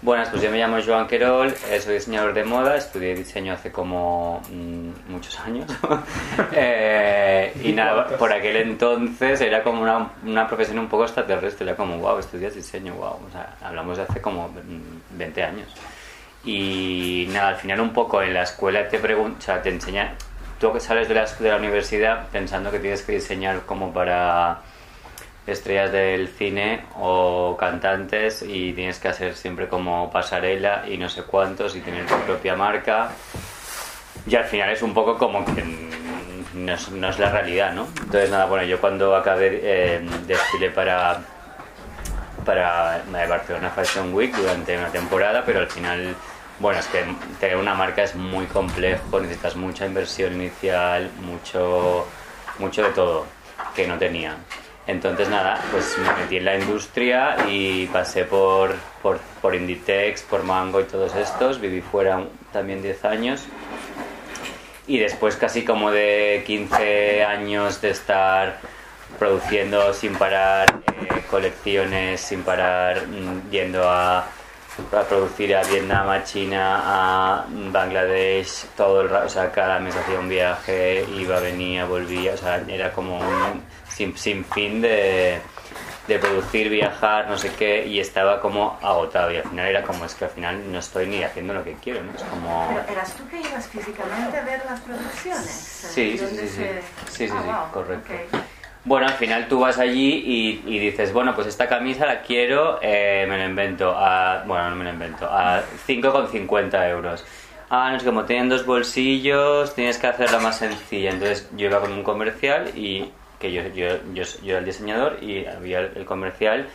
Buenas, 0.00 0.28
pues 0.28 0.42
yo 0.42 0.50
me 0.52 0.58
llamo 0.58 0.76
Joan 0.80 1.08
Querol, 1.08 1.52
eh, 1.70 1.80
soy 1.80 1.94
diseñador 1.94 2.32
de 2.32 2.44
moda, 2.44 2.76
estudié 2.76 3.16
diseño 3.16 3.52
hace 3.52 3.72
como 3.72 4.40
mm, 4.48 5.10
muchos 5.10 5.38
años. 5.40 5.66
Eh, 6.52 7.52
y 7.64 7.72
nada, 7.72 8.06
por 8.16 8.32
aquel 8.32 8.56
entonces 8.56 9.40
era 9.40 9.62
como 9.62 9.82
una, 9.82 10.10
una 10.24 10.46
profesión 10.46 10.78
un 10.78 10.88
poco 10.88 11.04
extraterrestre, 11.04 11.66
era 11.66 11.76
como, 11.76 11.98
wow, 11.98 12.18
estudias 12.18 12.54
diseño, 12.54 12.94
wow. 12.94 13.18
O 13.26 13.30
sea, 13.32 13.56
hablamos 13.60 13.96
de 13.96 14.04
hace 14.04 14.20
como 14.20 14.50
20 15.10 15.42
años. 15.42 15.68
Y 16.44 17.26
nada, 17.32 17.48
al 17.48 17.56
final 17.56 17.80
un 17.80 17.92
poco 17.92 18.22
en 18.22 18.34
la 18.34 18.42
escuela 18.42 18.88
te 18.88 18.98
preguntan, 18.98 19.38
o 19.38 19.42
sea, 19.42 19.62
te 19.62 19.70
enseñan, 19.70 20.10
tú 20.60 20.72
que 20.72 20.80
sales 20.80 21.08
de 21.08 21.14
la, 21.14 21.26
de 21.26 21.48
la 21.48 21.56
universidad 21.56 22.28
pensando 22.30 22.70
que 22.70 22.78
tienes 22.78 23.02
que 23.02 23.12
diseñar 23.12 23.62
como 23.66 23.92
para 23.92 24.60
estrellas 25.48 25.90
del 25.92 26.28
cine 26.28 26.84
o 26.96 27.56
cantantes 27.58 28.42
y 28.42 28.72
tienes 28.72 28.98
que 28.98 29.08
hacer 29.08 29.34
siempre 29.34 29.68
como 29.68 30.10
pasarela 30.10 30.84
y 30.88 30.98
no 30.98 31.08
sé 31.08 31.22
cuántos 31.22 31.74
y 31.74 31.80
tener 31.80 32.06
tu 32.06 32.14
propia 32.20 32.54
marca. 32.54 33.10
Y 34.26 34.36
al 34.36 34.44
final 34.44 34.70
es 34.70 34.82
un 34.82 34.92
poco 34.92 35.16
como 35.16 35.44
que 35.44 35.64
no 36.54 36.72
es, 36.72 36.90
no 36.90 37.08
es 37.08 37.18
la 37.18 37.30
realidad, 37.30 37.72
¿no? 37.72 37.86
Entonces, 37.86 38.30
nada, 38.30 38.46
bueno, 38.46 38.64
yo 38.64 38.80
cuando 38.80 39.16
acabé 39.16 39.60
eh, 39.62 40.00
desfilé 40.26 40.70
para, 40.70 41.20
para 42.44 43.02
Barcelona 43.28 43.70
Fashion 43.70 44.12
Week 44.12 44.34
durante 44.34 44.76
una 44.76 44.88
temporada, 44.88 45.42
pero 45.46 45.60
al 45.60 45.68
final, 45.68 46.14
bueno, 46.58 46.78
es 46.80 46.86
que 46.86 47.04
tener 47.40 47.56
una 47.56 47.74
marca 47.74 48.02
es 48.02 48.14
muy 48.14 48.46
complejo, 48.46 49.20
necesitas 49.20 49.56
mucha 49.56 49.86
inversión 49.86 50.34
inicial, 50.34 51.10
mucho, 51.22 52.06
mucho 52.58 52.82
de 52.82 52.90
todo 52.90 53.26
que 53.74 53.86
no 53.86 53.98
tenía. 53.98 54.36
Entonces 54.88 55.28
nada, 55.28 55.60
pues 55.70 55.96
me 55.98 56.10
metí 56.14 56.38
en 56.38 56.46
la 56.46 56.56
industria 56.56 57.36
y 57.46 57.84
pasé 57.88 58.24
por, 58.24 58.74
por, 59.02 59.54
Inditex, 59.54 60.22
por 60.22 60.44
Mango 60.44 60.80
y 60.80 60.84
todos 60.84 61.14
estos. 61.14 61.60
Viví 61.60 61.82
fuera 61.82 62.24
también 62.54 62.80
10 62.80 63.04
años. 63.04 63.44
Y 64.86 64.98
después 64.98 65.36
casi 65.36 65.62
como 65.62 65.90
de 65.90 66.42
15 66.46 67.22
años 67.22 67.82
de 67.82 67.90
estar 67.90 68.60
produciendo 69.18 69.92
sin 69.92 70.16
parar 70.16 70.80
eh, 70.86 71.22
colecciones, 71.30 72.22
sin 72.22 72.42
parar 72.42 73.06
mm, 73.06 73.50
yendo 73.50 73.90
a, 73.90 74.26
a, 74.92 75.02
producir 75.02 75.54
a 75.56 75.62
Vietnam, 75.64 76.08
a 76.08 76.24
China, 76.24 76.82
a 76.84 77.46
Bangladesh, 77.48 78.66
todo 78.76 79.02
el 79.02 79.08
rato, 79.08 79.26
o 79.26 79.30
sea, 79.30 79.50
cada 79.50 79.78
mes 79.78 79.94
hacía 79.96 80.18
un 80.18 80.28
viaje, 80.28 81.04
iba, 81.16 81.40
venía, 81.40 81.84
volvía, 81.84 82.34
o 82.34 82.36
sea, 82.36 82.62
era 82.68 82.92
como 82.92 83.18
un 83.18 83.62
sin, 84.14 84.44
fin 84.44 84.80
de, 84.80 85.40
de, 86.06 86.18
producir, 86.18 86.68
viajar, 86.68 87.28
no 87.28 87.36
sé 87.36 87.52
qué, 87.54 87.86
y 87.86 87.98
estaba 87.98 88.40
como 88.40 88.78
agotado. 88.80 89.32
Y 89.32 89.36
al 89.36 89.48
final 89.48 89.66
era 89.66 89.82
como, 89.82 90.04
es 90.04 90.14
que 90.14 90.24
al 90.24 90.30
final 90.30 90.72
no 90.72 90.78
estoy 90.78 91.06
ni 91.06 91.22
haciendo 91.22 91.54
lo 91.54 91.64
que 91.64 91.74
quiero, 91.74 92.02
¿no? 92.04 92.12
Es 92.12 92.22
como... 92.22 92.78
¿Eras 92.88 93.12
tú 93.14 93.26
que 93.28 93.40
ibas 93.40 93.66
físicamente 93.66 94.36
a 94.36 94.44
ver 94.44 94.64
las 94.64 94.80
producciones? 94.80 95.50
Sí, 95.50 96.16
sí, 96.16 96.26
sí, 96.26 96.48
sí, 96.48 96.64
sí, 97.08 97.28
sí, 97.28 97.34
ah, 97.34 97.68
correcto. 97.72 98.12
Bueno, 98.88 99.06
al 99.06 99.12
final 99.12 99.48
tú 99.48 99.60
vas 99.60 99.78
allí 99.78 100.22
y, 100.64 100.78
dices, 100.78 101.12
bueno, 101.12 101.34
pues 101.34 101.46
esta 101.46 101.68
camisa 101.68 102.06
la 102.06 102.22
quiero, 102.22 102.78
eh, 102.80 103.26
me 103.28 103.36
la 103.36 103.44
invento, 103.44 103.92
a, 103.94 104.44
bueno, 104.46 104.70
no 104.70 104.76
me 104.76 104.84
la 104.84 104.92
invento, 104.92 105.26
a 105.26 105.62
5,50 105.86 106.88
euros. 106.88 107.22
Ah, 107.68 107.90
no 107.90 107.98
es 107.98 108.02
como 108.02 108.24
tienen 108.24 108.48
dos 108.48 108.64
bolsillos, 108.64 109.74
tienes 109.74 109.98
que 109.98 110.06
hacerla 110.06 110.38
más 110.38 110.56
sencilla. 110.56 111.10
Entonces 111.10 111.50
yo 111.54 111.66
iba 111.66 111.80
con 111.80 111.92
un 111.92 112.02
comercial 112.02 112.70
y 112.74 113.10
que 113.38 113.52
yo, 113.52 113.62
yo, 113.74 113.98
yo, 114.14 114.24
yo, 114.42 114.52
era 114.52 114.60
el 114.60 114.64
diseñador 114.64 115.22
y 115.22 115.44
había 115.44 115.80
el, 115.80 116.06
comercial 116.06 116.66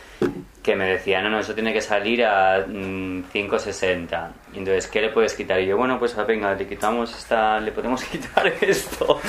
que 0.64 0.74
me 0.74 0.86
decía, 0.86 1.20
no, 1.20 1.28
no, 1.28 1.40
eso 1.40 1.54
tiene 1.54 1.74
que 1.74 1.82
salir 1.82 2.24
a 2.24 2.66
5.60. 2.66 3.28
Mm, 3.28 4.54
y 4.54 4.58
entonces, 4.58 4.88
¿qué 4.88 5.02
le 5.02 5.10
puedes 5.10 5.34
quitar? 5.34 5.60
Y 5.60 5.66
yo, 5.66 5.76
bueno, 5.76 5.98
pues 5.98 6.16
ah, 6.16 6.24
venga, 6.24 6.54
le 6.54 6.66
quitamos 6.66 7.14
esta, 7.14 7.60
le 7.60 7.70
podemos 7.70 8.02
quitar 8.10 8.46
esto. 8.60 9.20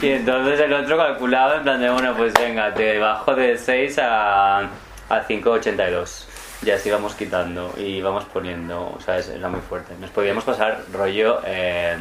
Y 0.00 0.10
entonces 0.10 0.60
el 0.60 0.72
otro 0.72 0.96
calculaba 0.96 1.56
en 1.56 1.62
plan 1.64 1.80
de, 1.80 1.90
bueno, 1.90 2.14
pues 2.16 2.32
venga, 2.34 2.72
te 2.72 3.00
bajo 3.00 3.34
de 3.34 3.58
6 3.58 3.98
a, 3.98 4.58
a 4.60 4.68
5.82. 5.08 6.26
Ya 6.62 6.76
así 6.76 6.88
íbamos 6.88 7.14
quitando 7.16 7.74
y 7.76 7.96
íbamos 7.96 8.24
poniendo, 8.26 8.94
o 8.96 9.00
sea, 9.00 9.18
era 9.18 9.48
muy 9.48 9.60
fuerte. 9.60 9.94
Nos 10.00 10.10
podíamos 10.10 10.44
pasar 10.44 10.84
rollo... 10.92 11.40
Eh, 11.44 11.98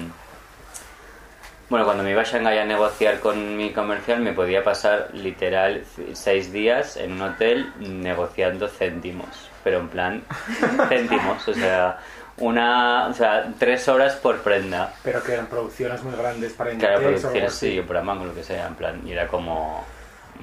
bueno, 1.69 1.85
cuando 1.85 2.03
me 2.03 2.11
iba 2.11 2.21
a 2.21 2.25
Shanghái 2.25 2.57
a 2.59 2.65
negociar 2.65 3.19
con 3.19 3.57
mi 3.57 3.71
comercial 3.71 4.19
me 4.19 4.33
podía 4.33 4.63
pasar 4.63 5.09
literal 5.13 5.83
seis 6.13 6.51
días 6.51 6.97
en 6.97 7.13
un 7.13 7.21
hotel 7.21 7.71
negociando 7.79 8.67
céntimos, 8.67 9.49
pero 9.63 9.79
en 9.79 9.89
plan 9.89 10.23
céntimos, 10.89 11.47
o 11.47 11.53
sea, 11.53 11.99
una, 12.37 13.07
o 13.07 13.13
sea, 13.13 13.51
tres 13.59 13.87
horas 13.87 14.15
por 14.15 14.39
prenda. 14.41 14.93
Pero 15.03 15.23
que 15.23 15.33
eran 15.33 15.47
producciones 15.47 16.03
muy 16.03 16.15
grandes 16.15 16.53
para 16.53 16.71
Claro, 16.71 16.99
producciones 17.01 17.53
sí, 17.53 17.79
o 17.79 17.85
para 17.85 18.01
Mango, 18.01 18.25
lo 18.25 18.33
que 18.33 18.43
sea, 18.43 18.67
en 18.67 18.75
plan, 18.75 19.01
y 19.05 19.11
era 19.11 19.27
como 19.27 19.85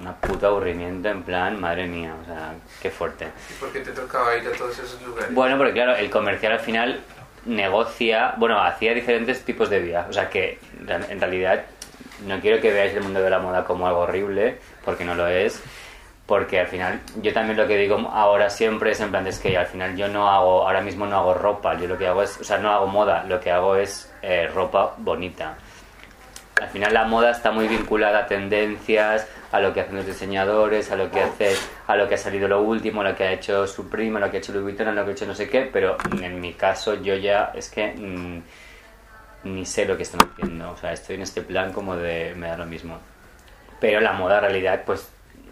una 0.00 0.14
puta 0.14 0.46
aburrimiento, 0.46 1.08
en 1.08 1.22
plan, 1.22 1.60
madre 1.60 1.86
mía, 1.86 2.14
o 2.22 2.24
sea, 2.24 2.54
qué 2.80 2.90
fuerte. 2.90 3.26
¿Y 3.50 3.52
por 3.54 3.72
qué 3.72 3.80
te 3.80 3.90
tocaba 3.90 4.36
ir 4.36 4.46
a 4.48 4.52
todos 4.52 4.78
esos 4.78 5.02
lugares? 5.02 5.34
Bueno, 5.34 5.58
porque 5.58 5.72
claro, 5.72 5.96
el 5.96 6.08
comercial 6.10 6.52
al 6.52 6.60
final 6.60 7.00
negocia, 7.44 8.34
bueno, 8.36 8.60
hacía 8.60 8.94
diferentes 8.94 9.44
tipos 9.44 9.70
de 9.70 9.80
viajes. 9.80 10.10
O 10.10 10.12
sea 10.12 10.28
que 10.28 10.58
en 10.88 11.20
realidad 11.20 11.64
no 12.26 12.40
quiero 12.40 12.60
que 12.60 12.72
veáis 12.72 12.94
el 12.94 13.02
mundo 13.02 13.20
de 13.20 13.30
la 13.30 13.38
moda 13.38 13.64
como 13.64 13.86
algo 13.86 14.00
horrible, 14.00 14.58
porque 14.84 15.04
no 15.04 15.14
lo 15.14 15.26
es. 15.26 15.62
Porque 16.26 16.60
al 16.60 16.68
final, 16.68 17.00
yo 17.20 17.32
también 17.32 17.56
lo 17.56 17.66
que 17.66 17.76
digo 17.76 17.96
ahora 18.12 18.50
siempre 18.50 18.92
es 18.92 19.00
en 19.00 19.10
plan, 19.10 19.26
es 19.26 19.40
que 19.40 19.56
al 19.56 19.66
final 19.66 19.96
yo 19.96 20.06
no 20.06 20.30
hago, 20.30 20.62
ahora 20.62 20.80
mismo 20.80 21.04
no 21.04 21.16
hago 21.16 21.34
ropa, 21.34 21.76
yo 21.76 21.88
lo 21.88 21.98
que 21.98 22.06
hago 22.06 22.22
es, 22.22 22.40
o 22.40 22.44
sea, 22.44 22.58
no 22.58 22.70
hago 22.70 22.86
moda, 22.86 23.24
lo 23.24 23.40
que 23.40 23.50
hago 23.50 23.74
es 23.74 24.12
eh, 24.22 24.46
ropa 24.46 24.94
bonita. 24.98 25.56
Al 26.60 26.68
final 26.68 26.94
la 26.94 27.04
moda 27.04 27.32
está 27.32 27.50
muy 27.50 27.66
vinculada 27.66 28.20
a 28.20 28.26
tendencias, 28.26 29.26
a 29.52 29.60
lo 29.60 29.72
que 29.72 29.80
hacen 29.80 29.96
los 29.96 30.06
diseñadores, 30.06 30.90
a 30.90 30.96
lo 30.96 31.10
que 31.10 31.20
hace, 31.20 31.54
a 31.86 31.96
lo 31.96 32.08
que 32.08 32.14
ha 32.14 32.18
salido 32.18 32.46
lo 32.46 32.62
último, 32.62 33.00
a 33.00 33.04
lo 33.04 33.16
que 33.16 33.24
ha 33.24 33.32
hecho 33.32 33.66
su 33.66 33.88
prima, 33.88 34.18
a 34.18 34.22
lo 34.22 34.30
que 34.30 34.36
ha 34.36 34.40
hecho 34.40 34.52
Louis 34.52 34.64
Vuitton, 34.64 34.88
a 34.88 34.92
lo 34.92 35.04
que 35.04 35.10
ha 35.10 35.12
hecho 35.14 35.26
no 35.26 35.34
sé 35.34 35.48
qué, 35.48 35.68
pero 35.72 35.96
en 36.22 36.40
mi 36.40 36.54
caso 36.54 36.94
yo 37.02 37.16
ya 37.16 37.52
es 37.54 37.68
que 37.68 37.92
mm, 37.92 38.42
ni 39.44 39.66
sé 39.66 39.86
lo 39.86 39.96
que 39.96 40.04
están 40.04 40.20
haciendo, 40.20 40.70
o 40.70 40.76
sea, 40.76 40.92
estoy 40.92 41.16
en 41.16 41.22
este 41.22 41.42
plan 41.42 41.72
como 41.72 41.96
de 41.96 42.34
me 42.36 42.48
da 42.48 42.56
lo 42.56 42.66
mismo. 42.66 42.98
Pero 43.80 44.00
la 44.00 44.12
moda 44.12 44.36
en 44.36 44.42
realidad 44.42 44.82
pues 44.84 45.08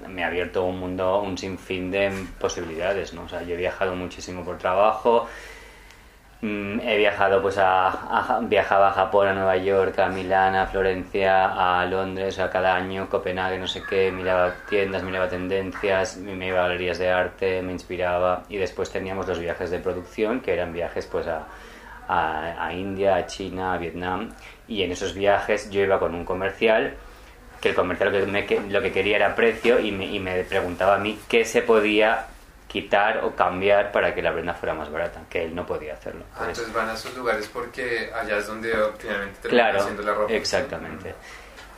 me 0.06 0.22
ha 0.22 0.28
abierto 0.28 0.65
un 0.65 0.78
mundo, 0.78 1.20
un 1.20 1.36
sinfín 1.36 1.91
de 1.91 2.12
posibilidades, 2.38 3.15
¿no? 3.15 3.22
O 3.25 3.28
sea, 3.28 3.42
yo 3.42 3.54
he 3.54 3.56
viajado 3.59 3.97
muchísimo 3.97 4.44
por 4.44 4.59
trabajo, 4.59 5.26
he 6.41 6.97
viajado 6.97 7.43
pues 7.43 7.56
a, 7.59 8.41
viajaba 8.43 8.88
a 8.88 8.93
Japón, 8.93 9.28
a 9.28 9.34
Nueva 9.34 9.56
York, 9.56 9.99
a 9.99 10.09
Milán, 10.09 10.54
a 10.54 10.66
Florencia, 10.66 11.81
a 11.81 11.84
Londres, 11.87 12.38
a 12.38 12.49
cada 12.49 12.76
año, 12.76 13.09
Copenhague, 13.09 13.59
no 13.59 13.66
sé 13.66 13.82
qué, 13.88 14.12
miraba 14.12 14.54
tiendas, 14.69 15.03
miraba 15.03 15.28
tendencias, 15.28 16.16
me 16.16 16.47
iba 16.47 16.60
a 16.60 16.69
galerías 16.69 16.98
de 16.98 17.10
arte, 17.10 17.60
me 17.62 17.72
inspiraba 17.72 18.44
y 18.48 18.56
después 18.56 18.91
teníamos 18.91 19.27
los 19.27 19.41
viajes 19.41 19.71
de 19.71 19.81
producción 19.81 20.41
que 20.41 20.53
eran 20.53 20.72
viajes 20.72 21.06
pues 21.06 21.27
a, 21.27 21.47
a, 22.09 22.72
India, 22.72 23.16
a 23.16 23.27
China, 23.27 23.75
a 23.75 23.78
Vietnam 23.78 24.31
y 24.69 24.82
en 24.82 24.93
esos 24.93 25.15
viajes 25.15 25.71
yo 25.71 25.82
iba 25.82 25.98
con 25.98 26.15
un 26.15 26.25
comercial 26.25 26.94
que 27.60 27.71
el 27.71 27.75
comercial 27.75 28.12
lo 28.12 28.47
que, 28.47 28.60
lo 28.60 28.81
que 28.81 28.93
quería 28.93 29.16
era 29.16 29.34
precio 29.34 29.81
y 29.81 29.91
me, 29.91 30.06
y 30.06 30.21
me 30.21 30.44
preguntaba 30.44 30.94
a 30.94 30.98
mí 30.98 31.19
qué 31.28 31.44
se 31.44 31.62
podía 31.62 32.27
quitar 32.69 33.25
o 33.25 33.34
cambiar 33.34 33.91
para 33.91 34.15
que 34.15 34.21
la 34.21 34.31
prenda 34.33 34.53
fuera 34.53 34.75
más 34.75 34.91
barata, 34.93 35.23
que 35.29 35.43
él 35.45 35.55
no 35.55 35.65
podía 35.65 35.95
hacerlo. 35.95 36.25
Ah, 36.37 36.45
entonces 36.49 36.73
van 36.73 36.91
a 36.91 36.93
esos 36.93 37.17
lugares 37.17 37.49
porque 37.51 38.11
allá 38.15 38.37
es 38.37 38.47
donde 38.47 38.71
finalmente 38.99 39.41
termina 39.41 39.71
haciendo 39.71 40.03
la 40.03 40.15
ropa. 40.15 40.33
Exactamente. 40.33 41.15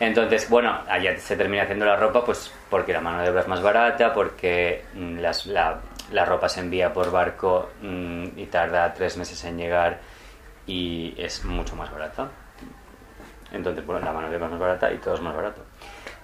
Entonces, 0.01 0.49
bueno, 0.49 0.81
allá 0.89 1.17
se 1.19 1.37
termina 1.37 1.63
haciendo 1.63 1.85
la 1.85 1.95
ropa 1.95 2.25
pues 2.25 2.53
porque 2.69 2.93
la 2.93 3.01
mano 3.01 3.23
de 3.23 3.31
obra 3.31 3.43
es 3.43 3.49
más 3.49 3.63
barata, 3.63 4.13
porque 4.13 4.85
mm, 4.95 5.19
las, 5.19 5.47
la, 5.47 5.79
la, 6.11 6.25
ropa 6.25 6.49
se 6.49 6.61
envía 6.61 6.93
por 6.93 7.11
barco 7.13 7.71
mm, 7.83 8.29
y 8.37 8.47
tarda 8.47 8.93
tres 8.93 9.17
meses 9.17 9.45
en 9.45 9.59
llegar 9.59 10.01
y 10.67 11.15
es 11.17 11.45
mucho 11.45 11.77
más 11.77 11.91
barata. 11.93 12.29
Entonces, 13.53 13.87
bueno, 13.87 14.05
la 14.05 14.13
mano 14.13 14.29
de 14.29 14.37
obra 14.37 14.47
es 14.47 14.53
más 14.53 14.61
barata 14.61 14.93
y 14.93 14.99
todo 14.99 15.15
es 15.15 15.21
más 15.21 15.37
barato. 15.37 15.63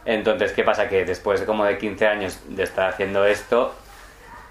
Entonces, 0.05 0.52
¿qué 0.52 0.64
pasa? 0.64 0.88
Que 0.88 1.05
después 1.05 1.40
de 1.40 1.46
como 1.46 1.64
de 1.64 1.79
15 1.79 2.06
años 2.06 2.40
de 2.49 2.62
estar 2.62 2.88
haciendo 2.88 3.25
esto, 3.26 3.75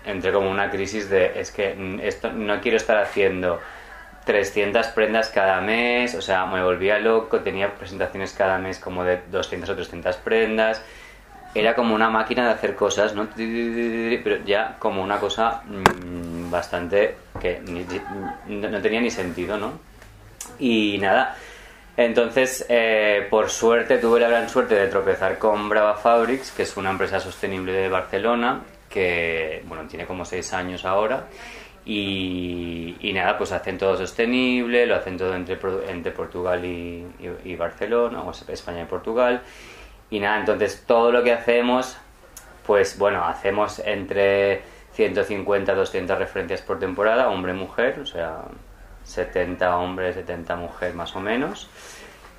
entré 0.06 0.32
como 0.32 0.50
una 0.50 0.70
crisis 0.70 1.10
de, 1.10 1.40
es 1.40 1.52
que 1.52 1.76
esto 2.04 2.32
no 2.32 2.62
quiero 2.62 2.78
estar 2.78 2.98
haciendo 2.98 3.60
300 4.26 4.88
prendas 4.88 5.30
cada 5.30 5.62
mes, 5.62 6.16
o 6.16 6.22
sea, 6.22 6.46
me 6.46 6.64
volvía 6.64 7.00
loco, 7.00 7.42
tenía 7.42 7.76
presentaciones 7.76 8.34
cada 8.34 8.58
mes 8.58 8.80
como 8.80 9.04
de 9.04 9.22
200 9.32 9.70
o 9.70 9.76
300 9.76 10.16
prendas, 10.18 10.82
era 11.54 11.76
como 11.76 11.96
una 11.96 12.10
máquina 12.10 12.46
de 12.46 12.54
hacer 12.54 12.76
cosas, 12.76 13.14
¿no? 13.16 13.28
Pero 13.36 14.44
ya 14.44 14.76
como 14.80 15.02
una 15.02 15.20
cosa 15.20 15.62
mm, 15.66 16.52
bastante 16.52 17.16
que 17.40 17.62
no 18.48 18.82
tenía 18.82 19.00
ni 19.00 19.12
sentido, 19.12 19.58
¿no? 19.58 19.74
Y 20.60 20.98
nada, 21.00 21.36
entonces, 21.98 22.66
eh, 22.68 23.26
por 23.30 23.50
suerte, 23.50 23.98
tuve 24.00 24.20
la 24.20 24.28
gran 24.28 24.50
suerte 24.50 24.76
de 24.76 24.88
tropezar 24.88 25.38
con 25.38 25.70
Brava 25.70 25.96
Fabrics, 25.96 26.52
que 26.52 26.64
es 26.64 26.76
una 26.76 26.90
empresa 26.90 27.20
sostenible 27.20 27.72
de 27.72 27.88
Barcelona, 27.88 28.62
que 28.96 29.62
bueno, 29.68 29.86
tiene 29.90 30.06
como 30.06 30.24
seis 30.24 30.54
años 30.54 30.86
ahora. 30.86 31.28
Y, 31.86 33.12
nada, 33.14 33.38
pues 33.38 33.52
hacen 33.52 33.78
todo 33.78 33.96
sostenible, 33.98 34.88
lo 34.88 34.96
hacen 34.96 35.18
todo 35.18 35.36
entre, 35.36 35.60
entre 35.90 36.12
Portugal 36.12 36.64
y, 36.66 37.06
y, 37.44 37.56
Barcelona, 37.56 38.24
o 38.24 38.32
España 38.32 38.84
y 38.84 38.86
Portugal. 38.86 39.42
Y 40.10 40.20
nada, 40.20 40.40
entonces 40.40 40.84
todo 40.88 41.12
lo 41.12 41.22
que 41.24 41.34
hacemos, 41.34 41.98
pues 42.66 42.98
bueno, 42.98 43.24
hacemos 43.26 43.80
entre 43.80 44.62
150 44.94 45.76
200 45.76 46.18
referencias 46.18 46.62
por 46.62 46.80
temporada, 46.80 47.30
hombre-mujer, 47.30 48.00
o 48.00 48.06
sea, 48.06 48.46
70 49.04 49.78
hombres, 49.78 50.16
70 50.16 50.56
mujeres 50.56 50.96
más 50.96 51.16
o 51.16 51.20
menos. 51.20 51.70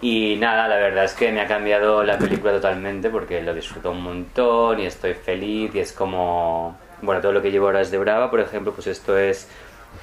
Y 0.00 0.36
nada, 0.36 0.68
la 0.68 0.76
verdad 0.76 1.04
es 1.04 1.14
que 1.14 1.32
me 1.32 1.40
ha 1.40 1.46
cambiado 1.46 2.02
la 2.04 2.18
película 2.18 2.52
totalmente 2.52 3.08
porque 3.08 3.42
lo 3.42 3.54
disfruto 3.54 3.92
un 3.92 4.02
montón 4.02 4.78
y 4.80 4.86
estoy 4.86 5.14
feliz 5.14 5.74
y 5.74 5.78
es 5.80 5.92
como, 5.92 6.76
bueno, 7.00 7.20
todo 7.22 7.32
lo 7.32 7.40
que 7.40 7.50
llevo 7.50 7.66
ahora 7.66 7.80
es 7.80 7.90
de 7.90 7.98
Brava, 7.98 8.30
por 8.30 8.40
ejemplo, 8.40 8.72
pues 8.72 8.86
esto 8.88 9.16
es 9.16 9.48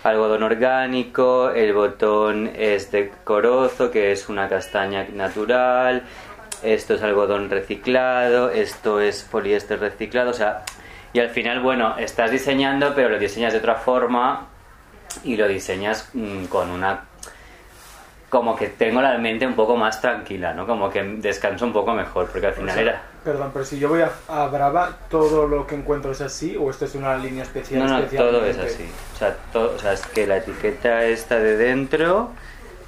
algodón 0.04 0.42
orgánico, 0.42 1.51
el 1.51 1.74
botón 1.74 2.51
es 2.56 2.92
de 2.92 3.12
corozo, 3.24 3.92
que 3.92 4.12
es 4.12 4.30
una 4.30 4.50
castaña 4.50 5.07
natural, 5.13 6.04
esto 6.63 6.95
es 6.95 7.04
algodón 7.04 7.50
reciclado, 7.51 8.50
esto 8.50 9.00
es 9.00 9.24
poliéster 9.24 9.80
reciclado, 9.80 10.31
o 10.31 10.34
sea, 10.34 10.63
y 11.13 11.19
al 11.19 11.30
final, 11.30 11.60
bueno, 11.60 11.95
estás 12.00 12.31
diseñando, 12.31 12.94
pero 12.95 13.10
lo 13.10 13.19
diseñas 13.19 13.54
de 13.54 13.60
otra 13.60 13.75
forma 13.75 14.48
y 15.24 15.38
lo 15.38 15.48
diseñas 15.48 16.10
mm, 16.13 16.45
con 16.45 16.72
una 16.72 17.01
como 18.33 18.56
que 18.56 18.69
tengo 18.69 19.00
la 19.00 19.15
mente 19.19 19.45
un 19.45 19.53
poco 19.53 19.77
más 19.77 20.01
tranquila, 20.01 20.56
¿no? 20.56 20.65
Como 20.65 20.89
que 20.89 21.03
descanso 21.03 21.68
un 21.68 21.71
poco 21.71 21.94
mejor, 21.94 22.25
porque 22.31 22.47
al 22.47 22.53
final 22.53 22.80
era... 22.80 23.03
Perdón, 23.24 23.51
pero 23.53 23.63
si 23.63 23.77
yo 23.77 23.89
voy 23.89 24.01
a, 24.01 24.47
Brava, 24.47 24.97
¿todo 25.07 25.47
lo 25.47 25.68
que 25.68 25.75
encuentro 25.75 26.13
es 26.13 26.21
así 26.21 26.57
o 26.57 26.71
esto 26.71 26.85
es 26.85 26.95
una 26.95 27.15
línea 27.15 27.44
especial? 27.44 27.85
No, 27.85 28.00
no, 28.00 28.06
todo 28.07 28.44
es 28.44 28.57
así. 28.57 28.89
O 29.13 29.18
sea, 29.19 29.38
todo, 29.53 29.75
o 29.75 29.77
sea, 29.77 29.94
es 29.94 30.03
que 30.07 30.25
la 30.25 30.38
etiqueta 30.38 31.06
esta 31.06 31.38
de 31.38 31.57
dentro 31.57 32.31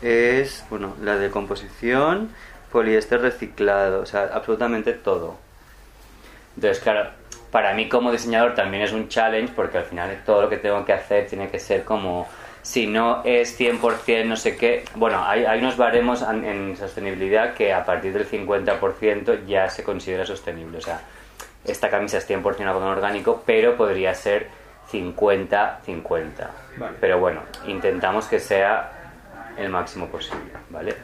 es, 0.01 0.65
bueno, 0.71 0.95
la 1.03 1.15
de 1.15 1.30
composición, 1.30 2.31
poliéster 2.71 3.21
reciclado, 3.21 4.01
o 4.01 4.07
sea, 4.07 4.31
absolutamente 4.33 4.94
todo. 4.94 5.36
Entonces, 6.56 6.81
claro, 6.81 7.12
para 7.51 7.75
mí 7.75 7.88
como 7.88 8.12
diseñador 8.12 8.56
también 8.56 8.81
es 8.81 8.94
un 8.94 9.09
challenge 9.09 9.53
porque 9.56 9.77
al 9.77 9.86
final 9.86 10.24
todo 10.25 10.42
lo 10.42 10.50
que 10.50 10.57
tengo 10.57 10.83
que 10.86 10.94
hacer 10.94 11.27
tiene 11.27 11.50
que 11.50 11.59
ser 11.59 11.83
como 11.83 12.27
si 12.65 12.88
no 12.88 13.21
es 13.23 13.59
100% 13.59 14.25
no 14.25 14.35
sé 14.35 14.57
qué. 14.57 14.85
Bueno, 14.95 15.23
hay, 15.23 15.45
hay 15.45 15.59
unos 15.59 15.77
baremos 15.77 16.23
en, 16.23 16.75
sostenibilidad 16.75 17.53
que 17.53 17.71
a 17.71 17.85
partir 17.85 18.12
del 18.12 18.27
50% 18.27 19.45
ya 19.45 19.69
se 19.69 19.83
considera 19.83 20.25
sostenible. 20.25 20.79
O 20.79 20.81
sea, 20.81 21.00
esta 21.63 21.91
camisa 21.91 22.17
es 22.17 22.27
100% 22.27 22.62
algodón 22.62 22.89
orgánico, 22.89 23.44
pero 23.45 23.77
podría 23.77 24.15
ser 24.15 24.50
50-50. 24.91 26.47
Pero 27.00 27.19
bueno, 27.19 27.41
intentamos 27.67 28.25
que 28.25 28.39
sea 28.39 29.13
el 29.57 29.69
máximo 29.69 30.07
posible, 30.07 30.51
¿vale? 30.71 30.95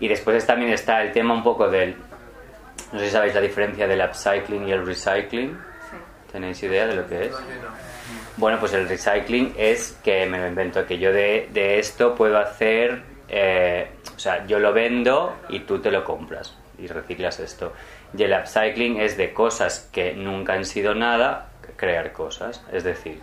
Y 0.00 0.08
después 0.08 0.44
también 0.44 0.72
está 0.72 1.00
el 1.00 1.12
tema 1.12 1.32
un 1.32 1.44
poco 1.44 1.70
del... 1.70 1.94
No 2.92 2.98
sé 2.98 3.06
si 3.06 3.12
sabéis 3.12 3.34
la 3.36 3.40
diferencia 3.40 3.86
del 3.86 4.00
upcycling 4.00 4.66
y 4.66 4.72
el 4.72 4.84
recycling. 4.84 5.56
¿Tenéis 6.32 6.60
idea 6.64 6.88
de 6.88 6.96
lo 6.96 7.06
que 7.06 7.26
es? 7.26 7.32
Bueno, 8.38 8.60
pues 8.60 8.72
el 8.72 8.88
recycling 8.88 9.54
es 9.58 9.98
que 10.04 10.24
me 10.26 10.38
lo 10.38 10.46
invento, 10.46 10.86
que 10.86 10.96
yo 10.96 11.12
de, 11.12 11.48
esto 11.80 12.14
puedo 12.14 12.38
hacer, 12.38 13.02
eh, 13.28 13.90
o 14.14 14.18
sea, 14.18 14.46
yo 14.46 14.60
lo 14.60 14.72
vendo 14.72 15.34
y 15.48 15.58
tú 15.60 15.80
te 15.80 15.90
lo 15.90 16.04
compras 16.04 16.56
y 16.78 16.86
reciclas 16.86 17.40
esto. 17.40 17.72
Y 18.16 18.22
el 18.22 18.32
upcycling 18.32 19.00
es 19.00 19.16
de 19.16 19.34
cosas 19.34 19.90
que 19.92 20.14
nunca 20.14 20.52
han 20.52 20.64
sido 20.64 20.94
nada, 20.94 21.48
crear 21.74 22.12
cosas. 22.12 22.64
Es 22.72 22.84
decir, 22.84 23.20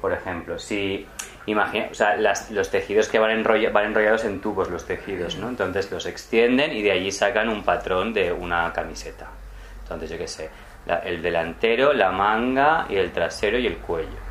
por 0.00 0.12
ejemplo, 0.12 0.60
si 0.60 1.08
imagina, 1.46 1.88
o 1.90 1.94
sea, 1.94 2.16
los 2.50 2.70
tejidos 2.70 3.08
que 3.08 3.18
van, 3.18 3.42
van 3.42 3.84
enrollados 3.84 4.24
en 4.24 4.40
tubos, 4.40 4.70
los 4.70 4.86
tejidos, 4.86 5.38
¿no? 5.38 5.48
Entonces 5.48 5.90
los 5.90 6.06
extienden 6.06 6.72
y 6.72 6.82
de 6.82 6.92
allí 6.92 7.10
sacan 7.10 7.48
un 7.48 7.64
patrón 7.64 8.14
de 8.14 8.30
una 8.30 8.72
camiseta. 8.72 9.26
Entonces, 9.82 10.08
yo 10.08 10.16
qué 10.16 10.28
sé, 10.28 10.50
el 11.04 11.20
delantero, 11.20 11.92
la 11.92 12.12
manga 12.12 12.86
y 12.88 12.94
el 12.94 13.10
trasero 13.10 13.58
y 13.58 13.66
el 13.66 13.78
cuello. 13.78 14.25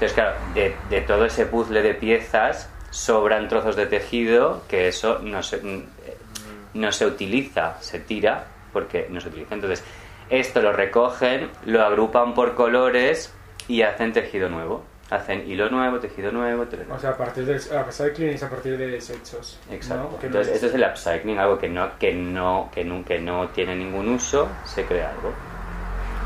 Entonces, 0.00 0.14
claro, 0.14 0.36
de, 0.54 1.00
todo 1.02 1.26
ese 1.26 1.44
puzzle 1.44 1.82
de 1.82 1.92
piezas 1.92 2.70
sobran 2.88 3.48
trozos 3.48 3.76
de 3.76 3.84
tejido 3.84 4.62
que 4.66 4.88
eso 4.88 5.18
no 5.18 5.42
se, 5.42 5.60
no 6.72 6.90
se 6.90 7.04
utiliza, 7.04 7.76
se 7.82 8.00
tira 8.00 8.46
porque 8.72 9.08
no 9.10 9.20
se 9.20 9.28
utiliza. 9.28 9.54
Entonces, 9.54 9.84
esto 10.30 10.62
lo 10.62 10.72
recogen, 10.72 11.50
lo 11.66 11.84
agrupan 11.84 12.32
por 12.32 12.54
colores 12.54 13.34
y 13.68 13.82
hacen 13.82 14.14
tejido 14.14 14.48
nuevo. 14.48 14.84
Hacen 15.10 15.46
hilo 15.46 15.68
nuevo, 15.68 15.98
tejido 15.98 16.32
nuevo, 16.32 16.64
O 16.94 16.98
sea, 16.98 17.10
a 17.10 17.16
partir 17.18 17.44
del 17.44 17.58
upcycling 17.58 18.30
es 18.30 18.42
a 18.42 18.48
partir 18.48 18.78
de 18.78 18.86
desechos. 18.86 19.58
Exacto. 19.70 20.18
Entonces, 20.22 20.54
esto 20.54 20.68
es 20.68 20.74
el 20.74 20.82
upcycling, 20.82 21.38
algo 21.38 21.58
que 21.58 21.68
no, 21.68 21.98
que 21.98 22.14
no, 22.14 22.70
que 22.72 22.84
no, 22.84 23.04
que 23.04 23.18
no 23.18 23.48
tiene 23.48 23.76
ningún 23.76 24.08
uso, 24.08 24.48
se 24.64 24.86
crea 24.86 25.10
algo. 25.10 25.34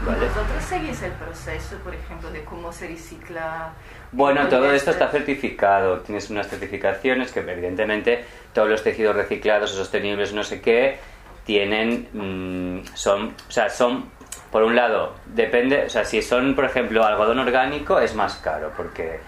¿Vosotros 0.04 0.64
seguís 0.68 1.02
el 1.02 1.12
proceso, 1.12 1.76
por 1.78 1.94
ejemplo, 1.94 2.30
de 2.30 2.44
cómo 2.44 2.70
se 2.70 2.88
recicla? 2.88 3.72
Bueno, 4.12 4.48
todo 4.48 4.70
esto 4.72 4.90
está 4.90 5.08
certificado. 5.08 6.00
Tienes 6.00 6.28
unas 6.28 6.48
certificaciones 6.48 7.32
que, 7.32 7.40
evidentemente, 7.40 8.24
todos 8.52 8.68
los 8.68 8.82
tejidos 8.82 9.16
reciclados 9.16 9.72
o 9.72 9.76
sostenibles, 9.76 10.34
no 10.34 10.42
sé 10.42 10.60
qué, 10.60 10.98
tienen. 11.44 12.08
Mm, 12.12 12.86
son. 12.94 13.34
O 13.48 13.50
sea, 13.50 13.70
son. 13.70 14.10
Por 14.52 14.62
un 14.62 14.76
lado, 14.76 15.14
depende. 15.26 15.84
O 15.86 15.90
sea, 15.90 16.04
si 16.04 16.20
son, 16.20 16.54
por 16.54 16.66
ejemplo, 16.66 17.04
algodón 17.04 17.38
orgánico, 17.38 17.98
es 17.98 18.14
más 18.14 18.36
caro 18.36 18.72
porque 18.76 19.20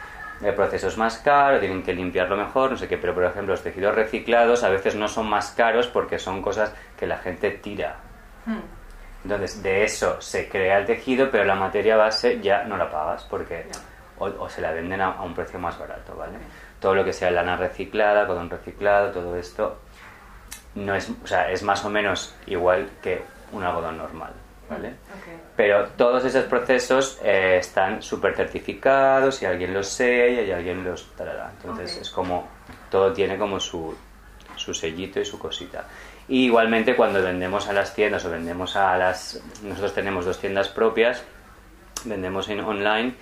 el 0.43 0.55
proceso 0.55 0.89
es 0.89 0.99
más 0.99 1.19
caro, 1.19 1.59
tienen 1.59 1.83
que 1.83 1.95
limpiarlo 1.95 2.37
mejor, 2.37 2.73
no 2.73 2.77
sé 2.77 2.87
qué. 2.87 2.99
Pero, 2.99 3.15
por 3.15 3.25
ejemplo, 3.25 3.55
los 3.55 3.63
tejidos 3.63 3.95
reciclados 3.95 4.63
a 4.63 4.69
veces 4.69 4.95
no 4.95 5.09
son 5.09 5.27
más 5.27 5.53
caros 5.53 5.87
porque 5.87 6.19
son 6.19 6.43
cosas 6.43 6.75
que 6.99 7.07
la 7.07 7.17
gente 7.17 7.51
tira. 7.51 7.97
Hmm. 8.45 8.76
Entonces, 9.27 9.61
de 9.61 9.83
eso 9.83 10.21
se 10.21 10.49
crea 10.49 10.79
el 10.79 10.87
tejido, 10.87 11.33
pero 11.33 11.43
la 11.43 11.57
materia 11.57 11.97
base 11.97 12.39
ya 12.41 12.63
no 12.63 12.77
la 12.77 12.89
pagas 12.89 13.25
porque 13.25 13.67
o, 14.19 14.49
se 14.49 14.61
la 14.61 14.71
venden 14.71 15.01
a, 15.01 15.21
un 15.21 15.35
precio 15.35 15.59
más 15.59 15.77
barato, 15.77 16.15
¿vale? 16.15 16.39
Todo 16.79 16.95
lo 16.95 17.05
que 17.05 17.13
sea 17.13 17.33
lana 17.33 17.57
reciclada, 17.57 18.29
codón 18.29 18.49
reciclado, 18.49 19.11
todo 19.11 19.37
esto 19.37 19.81
no 20.77 20.95
es, 20.95 21.11
o 21.11 21.27
sea, 21.27 21.51
es 21.51 21.65
más 21.65 21.85
o 21.85 21.91
menos 21.91 22.37
igual 22.47 22.89
que 23.03 23.21
un 23.51 23.65
algodón 23.65 23.99
normal, 23.99 24.31
¿vale? 24.71 24.95
Pero 25.57 25.89
todos 25.97 26.25
esos 26.25 26.45
procesos 26.45 27.19
eh, 27.25 27.57
están 27.59 28.03
súper 28.03 28.37
certificados 28.37 29.43
y 29.43 29.47
alguien 29.47 29.75
los 29.75 29.89
sella 29.89 30.43
y 30.43 30.53
alguien 30.53 30.85
los 30.85 31.11
tarará. 31.17 31.51
Entonces 31.51 31.97
es 31.97 32.11
como 32.11 32.47
todo 32.93 33.13
tiene 33.13 33.37
como 33.37 33.59
su, 33.59 33.93
su 34.55 34.73
sellito 34.73 35.19
y 35.19 35.25
su 35.25 35.37
cosita. 35.37 35.85
Y 36.29 36.47
igualmente 36.47 36.97
cuando 36.97 37.23
vendemos 37.23 37.69
a 37.69 37.73
las 37.73 37.95
tiendas 37.95 38.25
o 38.25 38.31
vendemos 38.31 38.77
a 38.77 38.97
las... 38.99 39.41
Nosotros 39.63 39.95
tenemos 39.95 40.25
dos 40.25 40.41
tiendas 40.41 40.69
propias, 40.69 41.23
vendemos 42.05 42.49
en 42.49 42.61
online 42.61 43.15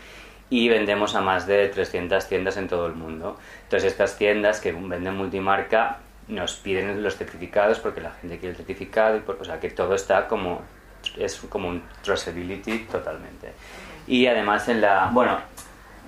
y 0.49 0.69
vendemos 0.69 1.15
a 1.15 1.21
más 1.21 1.47
de 1.47 1.69
300 1.69 2.27
tiendas 2.27 2.57
en 2.57 2.69
todo 2.69 2.87
el 2.87 2.95
mundo. 2.95 3.39
Entonces 3.65 3.93
estas 3.93 4.17
tiendas 4.17 4.61
que 4.61 4.73
venden 4.73 5.17
multimarca 5.17 5.99
nos 6.29 6.55
piden 6.55 7.03
los 7.03 7.17
certificados 7.17 7.79
porque 7.81 8.01
la 8.01 8.13
gente 8.13 8.39
quiere 8.39 8.53
el 8.53 8.57
certificado, 8.57 9.17
y 9.17 9.21
por, 9.21 9.37
o 9.41 9.45
sea 9.45 9.61
que 9.61 9.71
todo 9.71 9.95
está 9.95 10.27
como... 10.27 10.63
es 11.19 11.37
como 11.51 11.69
un 11.69 11.83
traceability 12.03 12.87
totalmente. 12.91 13.53
Y 14.07 14.27
además 14.27 14.69
en 14.69 14.81
la... 14.81 15.11
bueno, 15.13 15.39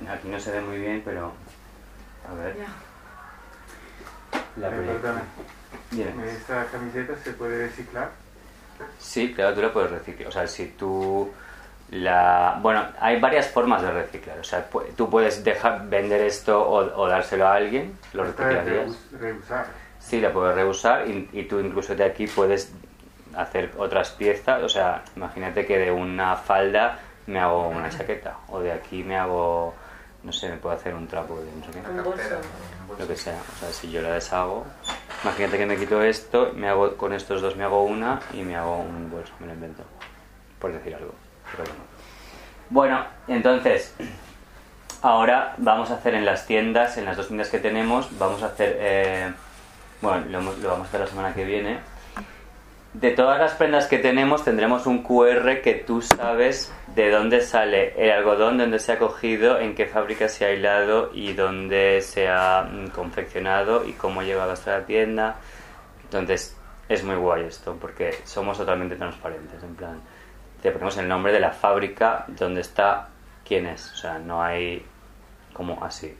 aquí 0.08 0.28
no 0.28 0.40
se 0.40 0.52
ve 0.52 0.60
muy 0.60 0.78
bien, 0.78 1.02
pero... 1.04 1.32
A 2.28 2.34
ver. 2.34 2.56
La 4.56 4.70
¿Esta 5.92 6.64
camiseta 6.66 7.14
se 7.22 7.32
puede 7.32 7.66
reciclar? 7.66 8.10
Sí, 8.98 9.32
claro, 9.32 9.54
tú 9.54 9.62
la 9.62 9.72
puedes 9.72 9.90
reciclar. 9.90 10.28
O 10.28 10.32
sea, 10.32 10.46
si 10.46 10.66
tú 10.68 11.32
la... 11.90 12.58
Bueno, 12.60 12.84
hay 13.00 13.20
varias 13.20 13.48
formas 13.48 13.82
de 13.82 13.90
reciclar. 13.90 14.38
O 14.38 14.44
sea, 14.44 14.68
tú 14.96 15.08
puedes 15.08 15.44
dejar 15.44 15.88
vender 15.88 16.22
esto 16.22 16.68
o, 16.68 17.08
dárselo 17.08 17.46
a 17.46 17.54
alguien, 17.54 17.96
lo 18.12 18.24
reciclarías. 18.24 18.98
reusar. 19.12 19.66
Sí, 20.00 20.20
la 20.20 20.32
puedes 20.32 20.54
reusar 20.54 21.08
y, 21.08 21.28
y, 21.32 21.44
tú 21.44 21.58
incluso 21.58 21.94
de 21.94 22.04
aquí 22.04 22.26
puedes 22.26 22.72
hacer 23.34 23.72
otras 23.78 24.10
piezas. 24.10 24.62
O 24.62 24.68
sea, 24.68 25.02
imagínate 25.16 25.66
que 25.66 25.78
de 25.78 25.90
una 25.90 26.36
falda 26.36 26.98
me 27.26 27.40
hago 27.40 27.68
una 27.68 27.88
chaqueta 27.88 28.36
o 28.48 28.60
de 28.60 28.72
aquí 28.72 29.02
me 29.02 29.16
hago 29.16 29.74
no 30.26 30.32
sé, 30.32 30.48
me 30.48 30.56
puedo 30.56 30.74
hacer 30.74 30.92
un 30.92 31.06
trapo 31.06 31.38
de 31.40 31.52
no 31.52 31.64
sé 31.64 31.70
qué. 31.70 31.88
Un 31.88 32.02
bolso. 32.02 32.36
Lo 32.98 33.06
que 33.06 33.16
sea. 33.16 33.40
O 33.56 33.60
sea, 33.60 33.70
si 33.70 33.90
yo 33.92 34.02
la 34.02 34.14
deshago, 34.14 34.66
imagínate 35.26 35.58
que 35.58 35.66
me 35.66 35.76
quito 35.76 36.02
esto, 36.02 36.52
me 36.54 36.68
hago 36.68 36.96
con 36.96 37.12
estos 37.12 37.42
dos 37.42 37.56
me 37.56 37.64
hago 37.64 37.82
una 37.82 38.20
y 38.32 38.42
me 38.42 38.54
hago 38.54 38.76
un 38.78 39.10
bolso, 39.10 39.32
me 39.40 39.48
lo 39.48 39.54
invento. 39.54 39.82
Por 40.60 40.72
decir 40.72 40.94
algo. 40.94 41.12
Pero 41.50 41.64
bueno. 41.64 41.84
Bueno, 42.70 43.06
entonces, 43.26 43.92
ahora 45.02 45.54
vamos 45.58 45.90
a 45.90 45.94
hacer 45.94 46.14
en 46.14 46.24
las 46.24 46.46
tiendas, 46.46 46.96
en 46.96 47.04
las 47.04 47.16
dos 47.16 47.26
tiendas 47.26 47.48
que 47.48 47.58
tenemos, 47.58 48.16
vamos 48.18 48.42
a 48.44 48.46
hacer, 48.46 48.76
eh, 48.78 49.32
bueno, 50.00 50.24
lo 50.30 50.68
vamos 50.68 50.86
a 50.86 50.88
hacer 50.88 51.00
la 51.00 51.06
semana 51.08 51.34
que 51.34 51.44
viene 51.44 51.95
de 53.00 53.10
todas 53.10 53.38
las 53.38 53.52
prendas 53.52 53.88
que 53.88 53.98
tenemos 53.98 54.42
tendremos 54.42 54.86
un 54.86 55.02
QR 55.02 55.60
que 55.60 55.74
tú 55.74 56.00
sabes 56.00 56.72
de 56.94 57.10
dónde 57.10 57.42
sale 57.42 57.92
el 58.02 58.10
algodón, 58.10 58.56
dónde 58.56 58.78
se 58.78 58.92
ha 58.92 58.98
cogido, 58.98 59.60
en 59.60 59.74
qué 59.74 59.84
fábrica 59.84 60.30
se 60.30 60.46
ha 60.46 60.52
hilado 60.52 61.10
y 61.12 61.34
dónde 61.34 62.00
se 62.00 62.28
ha 62.28 62.62
mm, 62.62 62.88
confeccionado 62.88 63.86
y 63.86 63.92
cómo 63.92 64.20
ha 64.20 64.24
llegado 64.24 64.52
hasta 64.52 64.78
la 64.78 64.86
tienda. 64.86 65.36
Entonces 66.04 66.56
es 66.88 67.04
muy 67.04 67.16
guay 67.16 67.44
esto 67.44 67.76
porque 67.78 68.16
somos 68.24 68.56
totalmente 68.56 68.96
transparentes, 68.96 69.62
en 69.62 69.74
plan, 69.74 70.00
te 70.62 70.70
ponemos 70.70 70.96
el 70.96 71.06
nombre 71.06 71.32
de 71.34 71.40
la 71.40 71.50
fábrica, 71.50 72.24
dónde 72.28 72.62
está, 72.62 73.08
quién 73.46 73.66
es, 73.66 73.92
o 73.92 73.96
sea, 73.96 74.18
no 74.18 74.42
hay 74.42 74.82
como 75.52 75.84
así. 75.84 76.16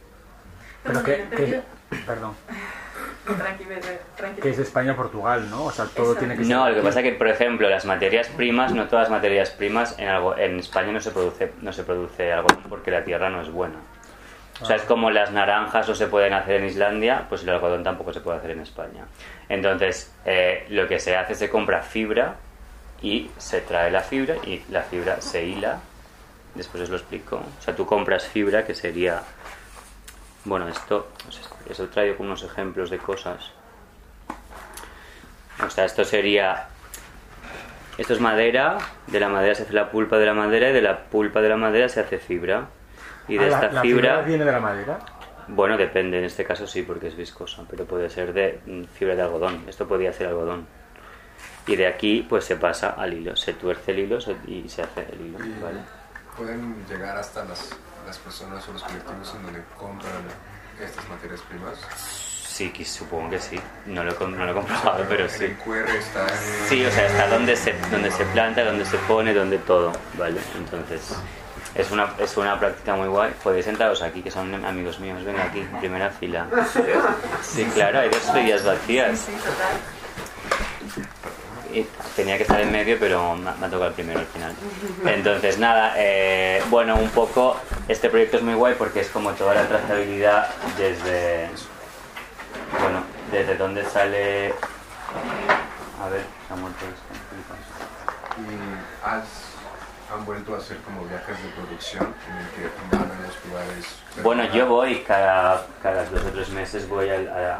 Pero 0.83 1.03
que, 1.03 1.63
perdón. 2.05 2.35
Que 4.41 4.49
es 4.49 4.59
España-Portugal, 4.59 5.49
¿no? 5.49 5.65
O 5.65 5.71
sea, 5.71 5.85
todo 5.85 6.15
tiene 6.15 6.35
que 6.35 6.43
ser. 6.43 6.55
No, 6.55 6.69
lo 6.69 6.75
que 6.75 6.81
pasa 6.81 7.01
es 7.01 7.05
que, 7.05 7.11
por 7.13 7.27
ejemplo, 7.27 7.69
las 7.69 7.85
materias 7.85 8.29
primas, 8.29 8.73
no 8.73 8.87
todas 8.87 9.03
las 9.03 9.11
materias 9.11 9.49
primas, 9.51 9.97
en, 9.99 10.07
algo, 10.07 10.37
en 10.37 10.59
España 10.59 10.91
no 10.91 10.99
se 10.99 11.11
produce 11.11 11.51
no 11.61 11.73
se 11.73 11.83
produce 11.83 12.31
algodón 12.31 12.63
porque 12.69 12.91
la 12.91 13.03
tierra 13.03 13.29
no 13.29 13.41
es 13.41 13.49
buena. 13.51 13.79
O 14.61 14.65
sea, 14.65 14.75
es 14.75 14.83
ah. 14.83 14.87
como 14.87 15.11
las 15.11 15.31
naranjas 15.31 15.87
no 15.87 15.95
se 15.95 16.07
pueden 16.07 16.33
hacer 16.33 16.61
en 16.61 16.65
Islandia, 16.65 17.25
pues 17.29 17.43
el 17.43 17.49
algodón 17.49 17.83
tampoco 17.83 18.13
se 18.13 18.21
puede 18.21 18.37
hacer 18.37 18.51
en 18.51 18.61
España. 18.61 19.05
Entonces, 19.49 20.13
eh, 20.25 20.65
lo 20.69 20.87
que 20.87 20.99
se 20.99 21.15
hace 21.15 21.33
es 21.33 21.39
se 21.39 21.49
compra 21.49 21.83
fibra 21.83 22.35
y 23.01 23.29
se 23.37 23.61
trae 23.61 23.91
la 23.91 24.01
fibra 24.01 24.35
y 24.43 24.63
la 24.69 24.81
fibra 24.81 25.21
se 25.21 25.45
hila. 25.45 25.79
Después 26.55 26.83
os 26.83 26.89
lo 26.89 26.97
explico. 26.97 27.35
O 27.35 27.61
sea, 27.61 27.75
tú 27.75 27.85
compras 27.85 28.25
fibra 28.25 28.65
que 28.65 28.73
sería 28.73 29.21
bueno, 30.47 30.67
esto 30.69 31.07
os 31.69 31.79
he 31.79 31.87
traído 31.87 32.15
con 32.15 32.27
unos 32.27 32.43
ejemplos 32.43 32.89
de 32.89 32.97
cosas. 32.97 33.51
O 35.65 35.69
sea, 35.69 35.85
esto 35.85 36.05
sería. 36.05 36.67
Esto 37.97 38.13
es 38.13 38.21
madera, 38.21 38.77
de 39.07 39.19
la 39.19 39.27
madera 39.27 39.55
se 39.55 39.63
hace 39.63 39.73
la 39.73 39.89
pulpa 39.89 40.17
de 40.17 40.25
la 40.27 40.33
madera 40.33 40.69
y 40.69 40.73
de 40.73 40.81
la 40.81 41.05
pulpa 41.05 41.41
de 41.41 41.49
la 41.49 41.57
madera 41.57 41.89
se 41.89 41.99
hace 41.99 42.19
fibra. 42.19 42.67
Y 43.27 43.37
de 43.37 43.45
ah, 43.45 43.47
esta 43.47 43.71
la, 43.71 43.81
fibra. 43.81 44.21
viene 44.21 44.45
de 44.45 44.51
la 44.51 44.59
madera? 44.59 44.99
Bueno, 45.47 45.77
depende, 45.77 46.19
en 46.19 46.25
este 46.25 46.45
caso 46.45 46.67
sí, 46.67 46.83
porque 46.83 47.07
es 47.07 47.17
viscosa, 47.17 47.63
pero 47.69 47.85
puede 47.85 48.09
ser 48.09 48.33
de 48.33 48.61
mm, 48.65 48.83
fibra 48.85 49.15
de 49.15 49.23
algodón. 49.23 49.63
Esto 49.67 49.87
podría 49.87 50.13
ser 50.13 50.27
algodón. 50.27 50.67
Y 51.65 51.75
de 51.75 51.87
aquí, 51.87 52.25
pues 52.29 52.45
se 52.45 52.55
pasa 52.55 52.91
al 52.91 53.13
hilo, 53.13 53.35
se 53.35 53.53
tuerce 53.53 53.91
el 53.91 53.99
hilo 53.99 54.19
y 54.47 54.69
se 54.69 54.83
hace 54.83 55.07
el 55.11 55.25
hilo. 55.25 55.39
¿vale? 55.61 55.79
Pueden 56.37 56.85
llegar 56.87 57.17
hasta 57.17 57.43
las 57.45 57.69
las 58.07 58.17
personas 58.19 58.67
o 58.69 58.73
los 58.73 58.83
colectivos 58.83 59.35
en 59.35 59.43
donde 59.43 59.61
compran 59.77 60.23
estas 60.81 61.07
materias 61.09 61.41
primas? 61.41 61.77
Sí, 62.47 62.71
supongo 62.85 63.29
que 63.29 63.39
sí. 63.39 63.59
No 63.85 64.03
lo, 64.03 64.13
no 64.27 64.45
lo 64.45 64.51
he 64.51 64.53
comprobado, 64.53 65.05
pero 65.09 65.29
sí. 65.29 65.45
El 65.45 65.57
QR 65.57 65.89
está 65.89 66.21
en... 66.21 66.69
Sí, 66.69 66.85
o 66.85 66.91
sea, 66.91 67.05
está 67.05 67.27
donde 67.27 67.55
se, 67.55 67.73
donde 67.91 68.09
se 68.09 68.23
planta, 68.25 68.63
donde 68.63 68.85
se 68.85 68.97
pone, 68.99 69.33
donde 69.33 69.57
todo, 69.59 69.91
¿vale? 70.17 70.39
Entonces, 70.57 71.13
es 71.75 71.91
una, 71.91 72.13
es 72.17 72.35
una 72.37 72.57
práctica 72.59 72.95
muy 72.95 73.09
guay. 73.09 73.33
Podéis 73.43 73.65
sentaros 73.65 74.01
aquí, 74.01 74.23
que 74.23 74.31
son 74.31 74.65
amigos 74.65 74.99
míos. 74.99 75.23
Venga 75.23 75.43
aquí, 75.43 75.67
primera 75.79 76.09
fila. 76.09 76.47
Sí, 77.43 77.65
claro, 77.75 77.99
hay 77.99 78.09
dos 78.09 78.21
sillas 78.21 78.63
vacías. 78.63 79.27
Tenía 82.15 82.37
que 82.37 82.43
estar 82.43 82.59
en 82.59 82.71
medio, 82.71 82.97
pero 82.99 83.35
me, 83.35 83.49
ha 83.49 83.53
tocado 83.53 83.87
el 83.87 83.93
primero 83.93 84.19
al 84.19 84.25
final. 84.27 84.53
Entonces, 85.05 85.57
nada, 85.59 85.93
eh, 85.97 86.61
bueno, 86.69 86.95
un 86.95 87.09
poco, 87.09 87.57
este 87.87 88.09
proyecto 88.09 88.37
es 88.37 88.43
muy 88.43 88.53
guay 88.53 88.75
porque 88.77 89.01
es 89.01 89.09
como 89.09 89.31
toda 89.31 89.53
la 89.53 89.67
trazabilidad 89.67 90.49
desde, 90.77 91.49
bueno, 92.81 93.03
desde 93.31 93.55
dónde 93.55 93.85
sale... 93.85 94.53
A 96.03 96.09
ver, 96.09 96.21
se 96.47 96.53
ha 96.53 96.55
muerto 96.55 96.85
esto. 96.85 97.27
¿Y 98.39 99.05
has, 99.05 99.25
han 100.13 100.25
vuelto 100.25 100.53
a 100.53 100.57
hacer 100.59 100.77
como 100.77 101.05
viajes 101.05 101.43
de 101.43 101.49
producción 101.49 102.13
en 102.29 102.37
el 102.37 102.49
que 102.51 102.95
van 102.95 103.11
a 103.11 103.21
los 103.21 103.45
lugares? 103.45 103.85
Bueno, 104.21 104.43
yo 104.53 104.67
voy 104.67 104.99
cada, 104.99 105.65
cada 105.81 106.05
dos 106.05 106.23
o 106.23 106.29
tres 106.29 106.49
meses, 106.49 106.87
voy 106.87 107.09
a, 107.09 107.59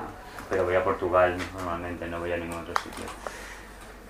pero 0.49 0.65
voy 0.65 0.75
a 0.75 0.83
Portugal 0.83 1.37
normalmente, 1.53 2.07
no 2.07 2.19
voy 2.19 2.31
a 2.31 2.37
ningún 2.37 2.59
otro 2.59 2.73
sitio. 2.81 3.05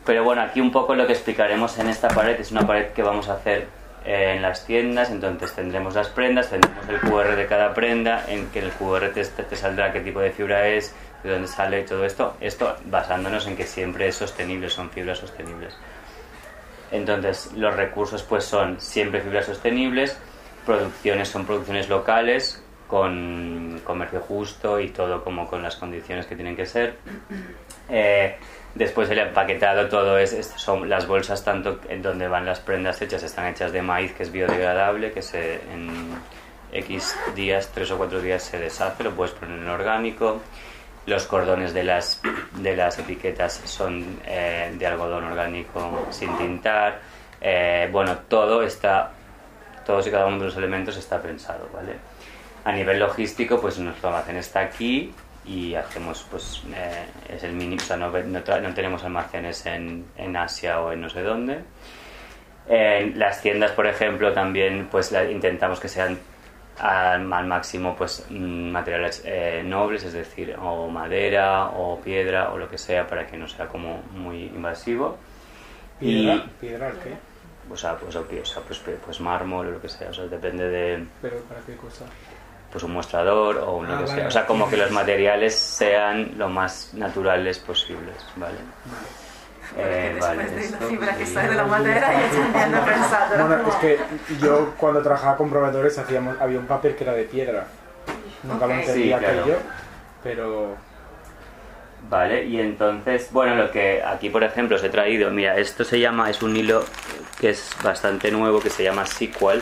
Pero 0.07 0.23
bueno, 0.23 0.41
aquí 0.41 0.61
un 0.61 0.71
poco 0.71 0.95
lo 0.95 1.05
que 1.05 1.11
explicaremos 1.11 1.77
en 1.79 1.89
esta 1.89 2.07
pared 2.07 2.39
es 2.39 2.51
una 2.53 2.65
pared 2.65 2.93
que 2.93 3.03
vamos 3.03 3.27
a 3.27 3.33
hacer 3.33 3.67
eh, 4.05 4.35
en 4.37 4.41
las 4.41 4.65
tiendas, 4.65 5.11
entonces 5.11 5.51
tendremos 5.51 5.95
las 5.95 6.07
prendas, 6.07 6.49
tendremos 6.49 6.87
el 6.87 7.01
QR 7.01 7.35
de 7.35 7.45
cada 7.45 7.73
prenda, 7.73 8.23
en 8.29 8.47
que 8.47 8.59
el 8.59 8.71
QR 8.71 9.09
te, 9.13 9.25
te 9.25 9.55
saldrá 9.57 9.91
qué 9.91 9.99
tipo 9.99 10.21
de 10.21 10.31
fibra 10.31 10.65
es, 10.69 10.95
de 11.25 11.31
dónde 11.31 11.49
sale 11.49 11.83
todo 11.83 12.05
esto, 12.05 12.37
esto 12.39 12.77
basándonos 12.85 13.47
en 13.47 13.57
que 13.57 13.65
siempre 13.65 14.07
es 14.07 14.15
sostenible, 14.15 14.69
son 14.69 14.89
fibras 14.91 15.17
sostenibles. 15.17 15.75
Entonces, 16.89 17.51
los 17.53 17.75
recursos 17.75 18.23
pues 18.23 18.45
son 18.45 18.79
siempre 18.79 19.19
fibras 19.19 19.45
sostenibles, 19.45 20.17
producciones 20.65 21.27
son 21.27 21.45
producciones 21.45 21.89
locales, 21.89 22.63
con 22.87 23.81
comercio 23.83 24.21
justo 24.21 24.79
y 24.79 24.87
todo 24.89 25.25
como 25.25 25.47
con 25.47 25.61
las 25.61 25.75
condiciones 25.75 26.25
que 26.27 26.35
tienen 26.35 26.55
que 26.55 26.65
ser. 26.65 26.95
Eh, 27.89 28.35
Después 28.77 29.09
el 29.09 29.17
empaquetado, 29.17 29.89
todo 29.89 30.19
es, 30.19 30.53
son 30.55 30.87
las 30.87 31.07
bolsas 31.07 31.43
tanto 31.43 31.79
en 31.89 32.03
donde 32.03 32.27
van 32.27 32.45
las 32.45 32.59
prendas 32.59 33.01
hechas, 33.01 33.23
están 33.23 33.47
hechas 33.47 33.71
de 33.71 33.81
maíz 33.81 34.13
que 34.13 34.21
es 34.21 34.31
biodegradable, 34.31 35.11
que 35.11 35.23
se 35.23 35.55
en 35.73 35.89
X 36.71 37.17
días, 37.33 37.71
tres 37.73 37.89
o 37.89 37.97
cuatro 37.97 38.21
días 38.21 38.43
se 38.43 38.59
deshace, 38.59 39.03
lo 39.03 39.15
puedes 39.15 39.33
poner 39.33 39.57
en 39.57 39.67
orgánico. 39.67 40.41
Los 41.07 41.25
cordones 41.25 41.73
de 41.73 41.85
las, 41.85 42.21
de 42.53 42.75
las 42.75 42.99
etiquetas 42.99 43.61
son 43.65 44.19
eh, 44.25 44.71
de 44.77 44.85
algodón 44.85 45.23
orgánico 45.23 46.05
sin 46.11 46.37
tintar. 46.37 46.99
Eh, 47.41 47.89
bueno, 47.91 48.15
todo 48.27 48.61
está, 48.61 49.09
todos 49.87 50.05
y 50.05 50.11
cada 50.11 50.27
uno 50.27 50.37
de 50.37 50.45
los 50.45 50.57
elementos 50.57 50.97
está 50.97 51.19
pensado, 51.19 51.67
¿vale? 51.73 51.93
A 52.63 52.71
nivel 52.73 52.99
logístico, 52.99 53.59
pues 53.59 53.79
nuestro 53.79 54.09
almacén 54.09 54.37
está 54.37 54.59
aquí, 54.59 55.15
y 55.47 55.75
hacemos 55.75 56.25
pues 56.29 56.61
eh, 56.75 57.05
es 57.29 57.43
el 57.43 57.53
mínimo, 57.53 57.81
o 57.81 57.85
sea, 57.85 57.97
no, 57.97 58.11
no, 58.11 58.73
tenemos 58.73 59.03
almacenes 59.03 59.65
en, 59.65 60.05
en, 60.17 60.35
Asia 60.35 60.81
o 60.81 60.91
en 60.91 61.01
no 61.01 61.09
sé 61.09 61.21
dónde. 61.21 61.59
En 62.67 63.17
las 63.17 63.41
tiendas, 63.41 63.71
por 63.71 63.87
ejemplo, 63.87 64.33
también 64.33 64.89
pues 64.91 65.13
intentamos 65.31 65.79
que 65.79 65.87
sean 65.87 66.19
al, 66.79 67.23
máximo 67.23 67.95
pues 67.95 68.25
mm, 68.29 68.69
materiales 68.71 69.23
eh, 69.25 69.63
nobles, 69.65 70.03
es 70.03 70.13
decir, 70.13 70.55
o 70.61 70.89
madera 70.89 71.67
o 71.69 71.99
piedra 71.99 72.51
o 72.51 72.57
lo 72.57 72.69
que 72.69 72.77
sea 72.77 73.07
para 73.07 73.25
que 73.25 73.37
no 73.37 73.47
sea 73.47 73.67
como 73.67 74.01
muy 74.11 74.43
invasivo. 74.43 75.17
¿Piedra? 75.99 76.35
Y, 76.35 76.49
¿Piedra 76.59 76.91
qué? 77.03 77.13
O 77.71 77.75
sea, 77.75 77.95
pues, 77.97 78.15
o, 78.15 78.25
sea, 78.45 78.61
pues, 78.63 78.81
pues 79.05 79.19
mármol 79.19 79.67
o 79.67 79.71
lo 79.71 79.81
que 79.81 79.89
sea, 79.89 80.09
o 80.09 80.13
sea, 80.13 80.25
depende 80.25 80.69
de... 80.69 81.05
¿Pero 81.21 81.37
para 81.41 81.59
qué 81.61 81.75
cosa? 81.75 82.05
Pues 82.71 82.83
un 82.83 82.93
mostrador 82.93 83.57
o 83.57 83.77
un 83.77 83.87
lo 83.87 83.95
ah, 83.95 84.01
que 84.01 84.07
sea. 84.07 84.27
O 84.27 84.31
sea, 84.31 84.45
como 84.45 84.69
que 84.69 84.77
los 84.77 84.91
materiales 84.91 85.55
sean 85.55 86.33
lo 86.37 86.49
más 86.49 86.93
naturales 86.93 87.59
posibles, 87.59 88.15
¿vale? 88.35 88.57
Eh, 89.77 90.17
vale, 90.19 90.45
de 90.45 90.69
la 90.69 90.77
fibra 90.77 91.15
que 91.15 91.25
sale 91.25 91.49
de 91.49 91.55
la 91.55 91.65
madera 91.65 92.13
y 92.13 92.49
echando 92.49 92.85
pensado. 92.85 93.47
Bueno, 93.47 93.69
es 93.69 93.75
que 93.75 93.99
yo 94.41 94.73
cuando 94.77 95.01
trabajaba 95.01 95.37
con 95.37 95.49
proveedores 95.49 95.97
hacíamos, 95.97 96.39
había 96.39 96.59
un 96.59 96.67
papel 96.67 96.95
que 96.95 97.03
era 97.03 97.13
de 97.13 97.23
piedra. 97.23 97.67
Nunca 98.43 98.67
lo 98.67 98.73
entendía 98.73 99.17
aquello, 99.17 99.57
pero... 100.23 100.75
Vale, 102.09 102.45
y 102.45 102.59
entonces, 102.59 103.29
bueno, 103.31 103.55
lo 103.55 103.71
que 103.71 104.01
aquí 104.01 104.29
por 104.29 104.43
ejemplo 104.43 104.77
os 104.77 104.83
he 104.83 104.89
traído, 104.89 105.29
mira, 105.31 105.57
esto 105.57 105.83
se 105.83 105.99
llama, 105.99 106.29
es 106.29 106.41
un 106.41 106.55
hilo 106.55 106.85
que 107.39 107.49
es 107.49 107.75
bastante 107.83 108.31
nuevo, 108.31 108.61
que 108.61 108.69
se 108.69 108.83
llama 108.83 109.05
Sequel, 109.05 109.61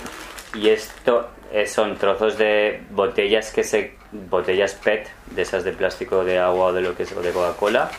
y 0.53 0.69
esto 0.69 1.29
eh, 1.55 1.67
son 1.67 1.95
trozos 1.95 2.37
de 2.37 2.83
botellas 2.91 3.49
que 3.53 3.63
se 3.63 3.95
botellas 4.11 4.73
PET 4.73 5.07
de 5.31 5.41
esas 5.41 5.63
de 5.63 5.71
plástico 5.71 6.25
de 6.25 6.37
agua 6.37 6.65
o 6.65 6.73
de 6.73 6.81
lo 6.81 6.97
que 6.97 7.03
es 7.03 7.15
de 7.15 7.31
Coca-Cola 7.31 7.89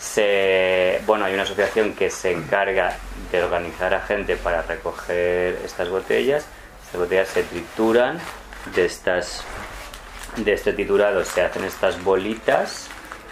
se 0.00 1.00
bueno 1.06 1.24
hay 1.26 1.34
una 1.34 1.44
asociación 1.44 1.94
que 1.94 2.10
se 2.10 2.32
encarga 2.32 2.96
de 3.30 3.40
organizar 3.40 3.94
a 3.94 4.00
gente 4.00 4.34
para 4.34 4.62
recoger 4.62 5.60
estas 5.64 5.88
botellas 5.88 6.44
estas 6.86 7.00
botellas 7.02 7.28
se 7.28 7.44
trituran 7.44 8.18
de 8.74 8.84
estas 8.84 9.44
de 10.36 10.52
este 10.52 10.72
triturado 10.72 11.24
se 11.24 11.42
hacen 11.42 11.62
estas 11.62 12.02
bolitas 12.02 12.88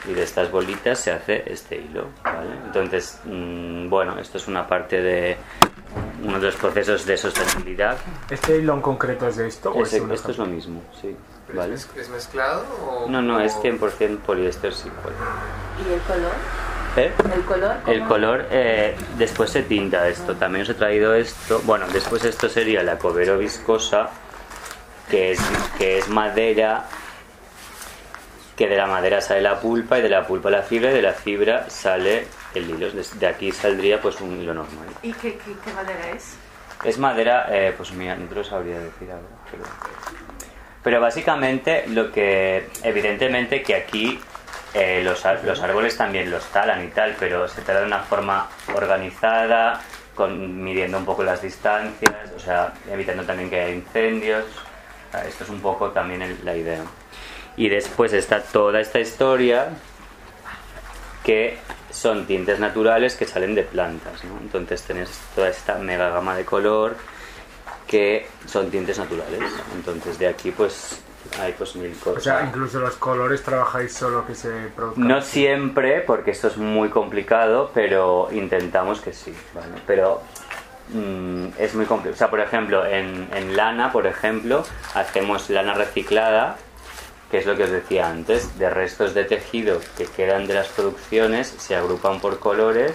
y 0.09 0.13
de 0.13 0.23
estas 0.23 0.49
bolitas 0.49 1.01
se 1.01 1.11
hace 1.11 1.43
este 1.47 1.75
hilo 1.75 2.07
¿vale? 2.23 2.51
entonces 2.67 3.21
mm, 3.25 3.89
bueno 3.89 4.17
esto 4.17 4.39
es 4.39 4.47
una 4.47 4.65
parte 4.65 5.03
de 5.03 5.37
uno 6.25 6.41
de 6.41 6.47
los 6.47 6.57
procesos 6.57 7.05
de 7.07 7.17
sostenibilidad. 7.17 7.97
¿Este 8.31 8.59
hilo 8.59 8.75
en 8.75 8.81
concreto 8.81 9.29
es 9.29 9.37
de 9.37 9.47
esto? 9.47 9.71
o 9.73 9.83
es 9.83 9.93
esto 9.93 10.31
es 10.31 10.39
lo 10.39 10.47
mismo, 10.47 10.83
sí. 11.01 11.15
¿vale? 11.53 11.75
¿Es, 11.75 12.09
mezclado? 12.09 12.65
O, 12.83 13.09
no, 13.09 13.23
no, 13.23 13.41
es 13.41 13.55
100% 13.57 14.19
poliéster 14.19 14.73
sí. 14.73 14.89
¿Y 15.79 15.93
el 15.93 16.01
color? 16.01 16.33
¿Eh? 16.97 17.13
¿El 17.35 17.43
color? 17.43 17.77
El 17.87 18.05
color, 18.05 18.47
eh, 18.51 18.97
después 19.19 19.51
se 19.51 19.63
tinta 19.63 20.09
esto. 20.09 20.37
También 20.37 20.63
os 20.63 20.69
he 20.71 20.75
traído 20.75 21.15
esto. 21.15 21.61
Bueno, 21.65 21.87
después 21.93 22.25
esto 22.25 22.49
sería 22.49 22.83
la 22.83 22.99
cobero 22.99 23.37
viscosa, 23.37 24.11
que 25.11 25.33
es, 25.33 25.41
que 25.77 25.99
es 25.99 26.09
madera, 26.09 26.87
que 28.57 28.69
de 28.69 28.77
la 28.77 28.87
madera 28.87 29.21
sale 29.21 29.43
la 29.43 29.61
pulpa, 29.61 29.99
y 29.99 30.03
de 30.03 30.09
la 30.09 30.27
pulpa 30.27 30.51
la 30.51 30.63
fibra, 30.63 30.91
y 30.93 30.95
de 30.95 31.03
la 31.03 31.13
fibra 31.13 31.69
sale 31.69 32.27
el 32.59 32.71
hilo. 32.71 32.89
De 32.91 33.27
aquí 33.27 33.53
saldría 33.53 34.01
pues 34.01 34.21
un 34.21 34.41
hilo 34.41 34.55
normal. 34.55 34.89
¿Y 35.03 35.13
qué, 35.13 35.39
qué, 35.39 35.73
madera 35.73 36.11
es? 36.11 36.37
Es 36.85 36.99
madera, 36.99 37.47
eh, 37.51 37.73
pues 37.77 37.93
mira, 37.93 38.17
no 38.17 38.27
te 38.27 38.35
lo 38.35 38.45
sabría 38.45 38.79
decir 38.79 39.11
ahora. 39.11 39.27
Pero, 39.51 39.65
pero 40.83 41.01
básicamente 41.01 41.85
lo 41.89 42.13
que, 42.13 42.69
evidentemente 42.83 43.63
que 43.63 43.75
aquí 43.75 44.21
eh, 44.75 45.03
los, 45.05 45.25
los, 45.45 45.61
árboles 45.61 45.97
también 45.97 46.31
los 46.31 46.45
talan 46.47 46.85
y 46.85 46.89
tal, 46.89 47.15
pero 47.19 47.49
se 47.49 47.63
tala 47.63 47.81
de 47.81 47.87
una 47.87 48.01
forma 48.01 48.49
organizada, 48.75 49.81
con, 50.15 50.63
midiendo 50.63 50.99
un 50.99 51.05
poco 51.05 51.23
las 51.23 51.41
distancias, 51.43 52.33
o 52.37 52.39
sea, 52.39 52.73
evitando 52.91 53.25
también 53.25 53.49
que 53.49 53.61
haya 53.61 53.75
incendios. 53.75 54.45
esto 55.27 55.45
es 55.45 55.51
un 55.51 55.61
poco 55.61 55.91
también 55.91 56.39
la 56.45 56.57
idea. 56.57 56.83
Y 57.57 57.69
después 57.69 58.13
está 58.13 58.43
toda 58.43 58.81
esta 58.81 58.99
historia 58.99 59.69
que 61.25 61.57
son 61.91 62.27
tintes 62.27 62.61
naturales 62.61 63.17
que 63.17 63.27
salen 63.27 63.55
de 63.55 63.63
plantas, 63.63 64.23
¿no? 64.25 64.39
Entonces 64.41 64.83
tenés 64.83 65.11
toda 65.35 65.49
esta 65.49 65.79
mega 65.79 66.11
gama 66.11 66.37
de 66.37 66.45
color 66.45 66.97
que 67.87 68.27
son 68.47 68.71
tintes 68.71 68.99
naturales. 68.99 69.43
Entonces 69.75 70.19
de 70.19 70.29
aquí 70.29 70.51
pues 70.51 71.03
hay 71.41 71.53
pues 71.53 71.75
mil 71.77 71.97
cosas. 71.97 72.19
O 72.19 72.21
sea, 72.21 72.45
incluso 72.45 72.79
los 72.81 72.97
colores 72.97 73.43
trabajáis 73.43 73.93
solo 73.93 74.27
que 74.27 74.35
se 74.35 74.51
produzcan. 74.77 75.09
No 75.09 75.23
siempre, 75.23 76.01
porque 76.03 76.31
esto 76.31 76.49
es 76.49 76.59
muy 76.59 76.91
complicado, 76.91 77.71
pero 77.73 78.29
intentamos 78.31 79.01
que 79.01 79.13
sí, 79.13 79.33
¿vale? 79.55 79.81
Pero 79.87 80.21
mm, 80.93 81.47
es 81.59 81.75
muy 81.75 81.87
complicado. 81.87 82.15
O 82.15 82.19
sea, 82.19 82.31
por 82.31 82.41
ejemplo, 82.41 82.85
en, 82.85 83.29
en 83.33 83.57
lana, 83.57 83.91
por 83.91 84.07
ejemplo, 84.07 84.65
hacemos 84.95 85.49
lana 85.49 85.73
reciclada 85.75 86.59
que 87.35 87.41
es 87.41 87.47
lo 87.47 87.57
que 87.57 87.65
os 87.65 87.71
decía 87.71 88.09
antes, 88.09 88.57
de 88.61 88.71
restos 88.71 89.13
de 89.13 89.25
tejido 89.25 89.81
que 89.99 90.07
quedan 90.07 90.47
de 90.47 90.55
las 90.55 90.69
producciones, 90.69 91.53
se 91.59 91.75
agrupan 91.75 92.21
por 92.21 92.39
colores, 92.39 92.93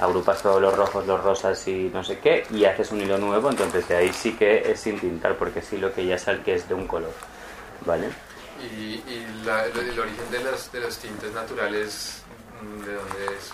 agrupas 0.00 0.40
todos 0.40 0.62
los 0.62 0.76
rojos, 0.76 1.04
los 1.08 1.20
rosas 1.20 1.66
y 1.66 1.90
no 1.92 2.04
sé 2.04 2.20
qué, 2.20 2.46
y 2.50 2.66
haces 2.66 2.92
un 2.92 3.00
hilo 3.00 3.18
nuevo, 3.18 3.50
entonces 3.50 3.88
de 3.88 3.96
ahí 3.96 4.12
sí 4.12 4.34
que 4.34 4.70
es 4.70 4.78
sin 4.78 5.00
tintar, 5.00 5.36
porque 5.36 5.60
sí 5.60 5.76
lo 5.76 5.92
que 5.92 6.06
ya 6.06 6.16
sale 6.16 6.40
que 6.44 6.54
es 6.54 6.68
de 6.68 6.74
un 6.74 6.86
color, 6.86 7.12
¿vale? 7.84 8.10
¿Y, 8.62 9.02
el, 9.08 9.98
origen 9.98 10.30
de 10.30 10.38
los, 10.38 10.70
de 10.70 10.78
los 10.78 10.96
tintes 10.96 11.32
naturales, 11.32 12.22
de 12.62 12.94
dónde 12.94 13.24
es? 13.36 13.52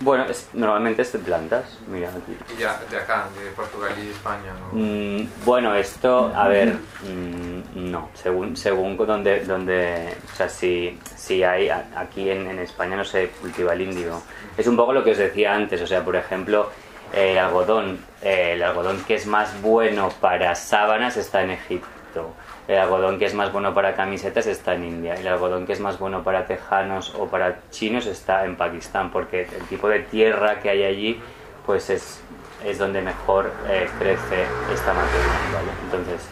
Bueno, 0.00 0.26
normalmente 0.52 1.02
es 1.02 1.12
de 1.12 1.18
plantas, 1.20 1.78
mira 1.86 2.08
aquí. 2.08 2.36
¿Y 2.54 2.60
ya, 2.60 2.80
de 2.90 2.96
acá, 2.96 3.28
de 3.38 3.50
Portugal 3.52 3.92
y 3.96 4.10
España? 4.10 4.52
Mm, 4.72 5.44
bueno, 5.44 5.74
esto, 5.74 6.32
a 6.34 6.48
ver, 6.48 6.74
mm, 6.74 7.90
no, 7.90 8.10
según 8.14 8.56
según 8.56 8.96
donde, 8.96 9.44
donde 9.44 10.16
o 10.32 10.36
sea, 10.36 10.48
si, 10.48 10.98
si 11.16 11.44
hay, 11.44 11.68
aquí 11.68 12.28
en, 12.28 12.58
España 12.58 12.96
no 12.96 13.04
se 13.04 13.28
cultiva 13.28 13.72
el 13.72 13.82
índigo. 13.82 14.22
Es 14.56 14.66
un 14.66 14.76
poco 14.76 14.92
lo 14.92 15.04
que 15.04 15.12
os 15.12 15.18
decía 15.18 15.54
antes, 15.54 15.80
o 15.80 15.86
sea, 15.86 16.04
por 16.04 16.16
ejemplo, 16.16 16.70
el 17.12 17.38
algodón, 17.38 18.04
el 18.20 18.62
algodón 18.62 19.04
que 19.04 19.14
es 19.14 19.26
más 19.26 19.60
bueno 19.62 20.10
para 20.20 20.54
sábanas 20.54 21.16
está 21.16 21.42
en 21.42 21.52
Egipto 21.52 22.34
el 22.66 22.78
algodón 22.78 23.18
que 23.18 23.26
es 23.26 23.34
más 23.34 23.52
bueno 23.52 23.74
para 23.74 23.94
camisetas 23.94 24.46
está 24.46 24.74
en 24.74 24.84
India. 24.84 25.14
El 25.14 25.28
algodón 25.28 25.66
que 25.66 25.74
es 25.74 25.80
más 25.80 25.98
bueno 25.98 26.22
para 26.22 26.46
tejanos 26.46 27.14
o 27.14 27.26
para 27.26 27.58
chinos 27.70 28.06
está 28.06 28.44
en 28.44 28.56
Pakistán, 28.56 29.10
porque 29.10 29.42
el 29.42 29.66
tipo 29.68 29.88
de 29.88 30.00
tierra 30.00 30.60
que 30.60 30.70
hay 30.70 30.84
allí, 30.84 31.20
pues 31.66 31.90
es, 31.90 32.22
es 32.64 32.78
donde 32.78 33.02
mejor 33.02 33.52
eh, 33.68 33.86
crece 33.98 34.46
esta 34.72 34.94
materia. 34.94 35.32
¿vale? 35.52 35.68
Entonces, 35.84 36.28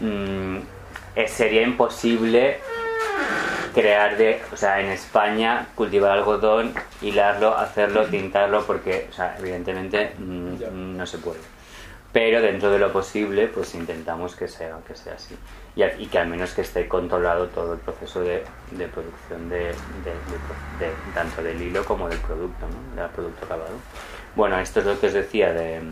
mm, 0.00 1.26
sería 1.26 1.62
imposible 1.62 2.60
crear 3.74 4.16
de, 4.16 4.40
o 4.52 4.56
sea, 4.56 4.80
en 4.80 4.86
España 4.86 5.66
cultivar 5.74 6.12
algodón, 6.12 6.72
hilarlo, 7.02 7.56
hacerlo, 7.56 8.06
tintarlo, 8.10 8.64
porque, 8.64 9.08
o 9.10 9.12
sea, 9.12 9.36
evidentemente 9.36 10.14
mm, 10.16 10.96
no 10.96 11.06
se 11.06 11.18
puede 11.18 11.57
pero 12.12 12.40
dentro 12.40 12.70
de 12.70 12.78
lo 12.78 12.92
posible 12.92 13.48
pues 13.48 13.74
intentamos 13.74 14.34
que 14.34 14.48
sea 14.48 14.78
que 14.86 14.94
sea 14.94 15.14
así 15.14 15.36
y, 15.76 16.06
que 16.06 16.18
al 16.18 16.28
menos 16.28 16.52
que 16.54 16.62
esté 16.62 16.88
controlado 16.88 17.48
todo 17.48 17.74
el 17.74 17.78
proceso 17.80 18.20
de, 18.20 18.42
producción 18.92 19.48
de, 19.48 19.72
tanto 21.14 21.42
del 21.42 21.60
hilo 21.60 21.84
como 21.84 22.08
del 22.08 22.18
producto 22.18 22.66
¿no? 22.66 23.00
del 23.00 23.10
producto 23.10 23.44
acabado 23.44 23.76
bueno 24.34 24.58
esto 24.58 24.80
es 24.80 24.86
lo 24.86 24.98
que 24.98 25.08
os 25.08 25.12
decía 25.12 25.52
de, 25.52 25.82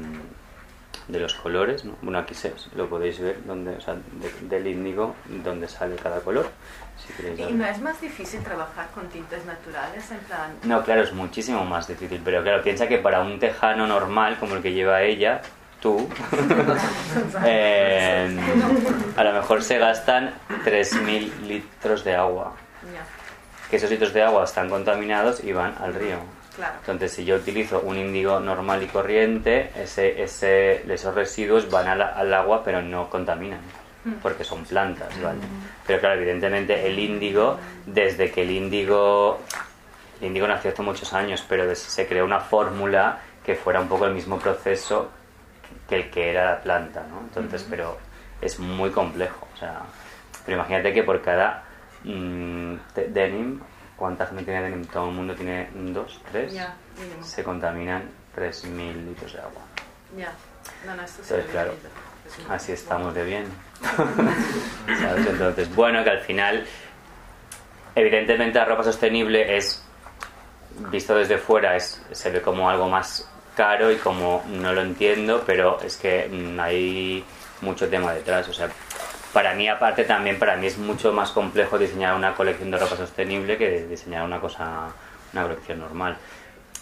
los 1.09 1.35
colores 1.35 1.85
¿no? 1.85 1.97
bueno 2.01 2.19
aquí 2.19 2.35
se, 2.35 2.53
lo 2.75 2.89
podéis 2.89 3.21
ver 3.21 3.45
donde 3.45 3.77
o 3.77 3.81
sea, 3.81 3.97
del 4.43 4.67
índigo 4.67 5.15
donde 5.45 5.69
sale 5.69 5.97
cada 5.97 6.21
color 6.21 6.51
¿Y 7.37 7.53
no 7.53 7.67
es 7.67 7.79
más 7.81 8.01
difícil 8.01 8.43
trabajar 8.43 8.89
con 8.95 9.07
tintes 9.09 9.45
naturales 9.45 10.11
en 10.11 10.19
plan? 10.21 10.55
No, 10.65 10.83
claro, 10.83 11.03
es 11.03 11.13
muchísimo 11.13 11.65
más 11.65 11.87
difícil, 11.87 12.21
pero 12.25 12.43
claro, 12.43 12.63
piensa 12.63 12.89
que 12.89 12.99
para 12.99 13.21
un 13.21 13.39
tejano 13.39 13.87
normal 13.87 14.39
como 14.41 14.57
el 14.57 14.63
que 14.63 14.73
lleva 14.73 15.03
ella, 15.03 15.43
tú, 15.81 16.09
eh, 17.45 18.37
a 19.17 19.25
lo 19.25 19.33
mejor 19.33 19.63
se 19.63 19.79
gastan 19.79 20.35
3.000 20.65 21.41
litros 21.43 22.05
de 22.05 22.15
agua. 22.15 22.55
Que 23.71 23.77
esos 23.77 23.91
litros 23.91 24.13
de 24.13 24.23
agua 24.23 24.45
están 24.45 24.71
contaminados 24.71 25.43
y 25.43 25.53
van 25.53 25.75
al 25.81 25.95
río. 25.95 26.19
Entonces, 26.81 27.13
si 27.13 27.25
yo 27.25 27.37
utilizo 27.37 27.81
un 27.81 27.99
índigo 27.99 28.41
normal 28.41 28.83
y 28.83 28.87
corriente, 28.87 29.71
ese, 29.77 30.23
ese, 30.23 30.91
esos 30.91 31.15
residuos 31.15 31.71
van 31.71 31.89
al, 31.89 32.33
agua, 32.33 32.63
pero 32.65 32.81
no 32.81 33.11
contaminan, 33.11 33.61
mm. 34.05 34.13
porque 34.23 34.45
son 34.45 34.65
plantas, 34.65 35.09
¿vale? 35.21 35.41
Pero 35.87 36.01
claro, 36.01 36.17
evidentemente 36.21 36.87
el 36.87 36.99
índigo, 36.99 37.59
desde 37.85 38.31
que 38.31 38.43
el 38.43 38.53
índigo, 38.53 39.41
el 40.21 40.29
índigo 40.29 40.47
nació 40.47 40.71
hace 40.71 40.83
muchos 40.83 41.13
años, 41.13 41.45
pero 41.47 41.75
se 41.75 42.07
creó 42.07 42.25
una 42.25 42.41
fórmula 42.41 43.19
que 43.45 43.55
fuera 43.55 43.81
un 43.81 43.89
poco 43.89 44.07
el 44.07 44.15
mismo 44.15 44.39
proceso 44.39 45.11
que 45.89 45.97
el 45.97 46.11
que 46.11 46.31
era 46.31 46.53
la 46.53 46.61
planta, 46.61 47.07
¿no? 47.09 47.21
Entonces, 47.21 47.67
pero 47.69 47.99
es 48.41 48.59
muy 48.59 48.91
complejo, 48.91 49.47
o 49.55 49.59
sea, 49.59 49.83
pero 50.45 50.59
imagínate 50.59 50.93
que 50.93 51.03
por 51.03 51.23
cada 51.23 51.65
mm, 52.05 52.75
denim, 53.09 53.61
¿cuánta 53.97 54.27
gente 54.27 54.45
tiene 54.45 54.63
denim? 54.63 54.85
Todo 54.87 55.09
el 55.09 55.15
mundo 55.15 55.35
tiene 55.35 55.69
dos, 55.75 56.21
tres, 56.31 56.57
se 57.23 57.43
contaminan 57.43 58.05
3.000 58.37 59.07
litros 59.07 59.33
de 59.33 59.39
agua. 59.41 59.63
Ya, 60.17 60.33
no, 60.85 60.95
no, 60.95 61.03
esto 61.03 61.23
Entonces, 61.23 61.51
claro, 61.51 61.75
así 62.51 62.73
estamos 62.73 63.15
de 63.15 63.25
bien. 63.25 63.47
¿Sabes? 65.01 65.27
Entonces, 65.27 65.75
bueno, 65.75 66.05
que 66.05 66.11
al 66.11 66.21
final, 66.21 66.67
evidentemente 67.95 68.59
la 68.59 68.65
ropa 68.67 68.85
sostenible 68.85 69.57
es, 69.57 69.83
visto 70.91 71.15
desde 71.15 71.39
fuera, 71.39 71.77
es, 71.77 72.03
se 72.13 72.31
ve 72.31 72.43
como 72.43 72.69
algo 72.69 72.89
más 72.89 73.29
caro 73.57 73.91
y 73.91 73.97
como 73.97 74.45
no 74.49 74.73
lo 74.73 74.83
entiendo, 74.83 75.43
pero 75.45 75.81
es 75.83 75.97
que 75.97 76.29
mm, 76.29 76.61
hay 76.61 77.25
mucho 77.63 77.89
tema 77.89 78.13
detrás. 78.13 78.49
O 78.49 78.53
sea, 78.53 78.69
para 79.33 79.55
mí 79.55 79.69
aparte 79.69 80.05
también, 80.05 80.39
para 80.39 80.57
mí 80.57 80.67
es 80.67 80.79
mucho 80.79 81.13
más 81.13 81.31
complejo 81.31 81.79
diseñar 81.79 82.15
una 82.15 82.35
colección 82.35 82.71
de 82.71 82.79
ropa 82.79 82.97
sostenible 82.97 83.57
que 83.57 83.87
diseñar 83.87 84.25
una 84.25 84.41
cosa, 84.41 84.89
una 85.33 85.43
colección 85.43 85.81
normal. 85.81 86.17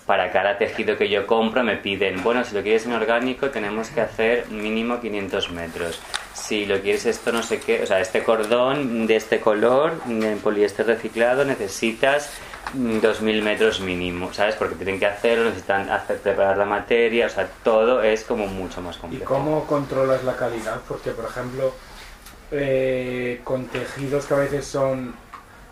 Para 0.07 0.31
cada 0.31 0.59
tejido 0.59 0.99
que 0.99 1.09
yo 1.09 1.27
compro 1.27 1.65
me 1.65 1.77
piden, 1.77 2.23
bueno, 2.23 2.45
si 2.45 2.55
lo 2.55 2.63
quieres 2.63 2.85
en 2.85 2.93
orgánico 2.93 3.49
tenemos 3.49 3.89
que 3.89 4.03
hacer 4.03 4.49
mínimo 4.49 5.01
500 5.01 5.51
metros. 5.51 6.01
Si 6.35 6.67
lo 6.67 6.81
quieres 6.81 7.07
esto 7.07 7.33
no 7.33 7.43
sé 7.43 7.59
qué, 7.61 7.83
o 7.85 7.87
sea, 7.87 8.01
este 8.01 8.23
cordón 8.23 9.07
de 9.07 9.17
este 9.17 9.41
color, 9.41 9.95
en 10.07 10.39
poliéster 10.41 10.87
reciclado, 10.87 11.45
necesitas 11.47 12.39
2.000 12.75 13.43
metros 13.43 13.81
mínimo, 13.81 14.33
¿sabes? 14.33 14.57
Porque 14.57 14.75
tienen 14.75 14.99
que 14.99 15.07
hacerlo, 15.07 15.47
necesitan 15.47 15.91
hacer, 15.91 16.19
preparar 16.19 16.57
la 16.57 16.65
materia, 16.65 17.27
o 17.27 17.29
sea, 17.29 17.49
todo 17.63 18.03
es 18.03 18.25
como 18.25 18.47
mucho 18.47 18.81
más 18.81 18.97
complejo. 18.97 19.25
¿Y 19.25 19.27
cómo 19.27 19.65
controlas 19.67 20.25
la 20.25 20.37
calidad? 20.37 20.81
Porque, 20.89 21.11
por 21.11 21.27
ejemplo, 21.27 21.73
eh, 22.51 23.41
con 23.45 23.67
tejidos 23.67 24.27
que 24.27 24.35
a 24.35 24.39
veces 24.39 24.67
son, 24.67 25.15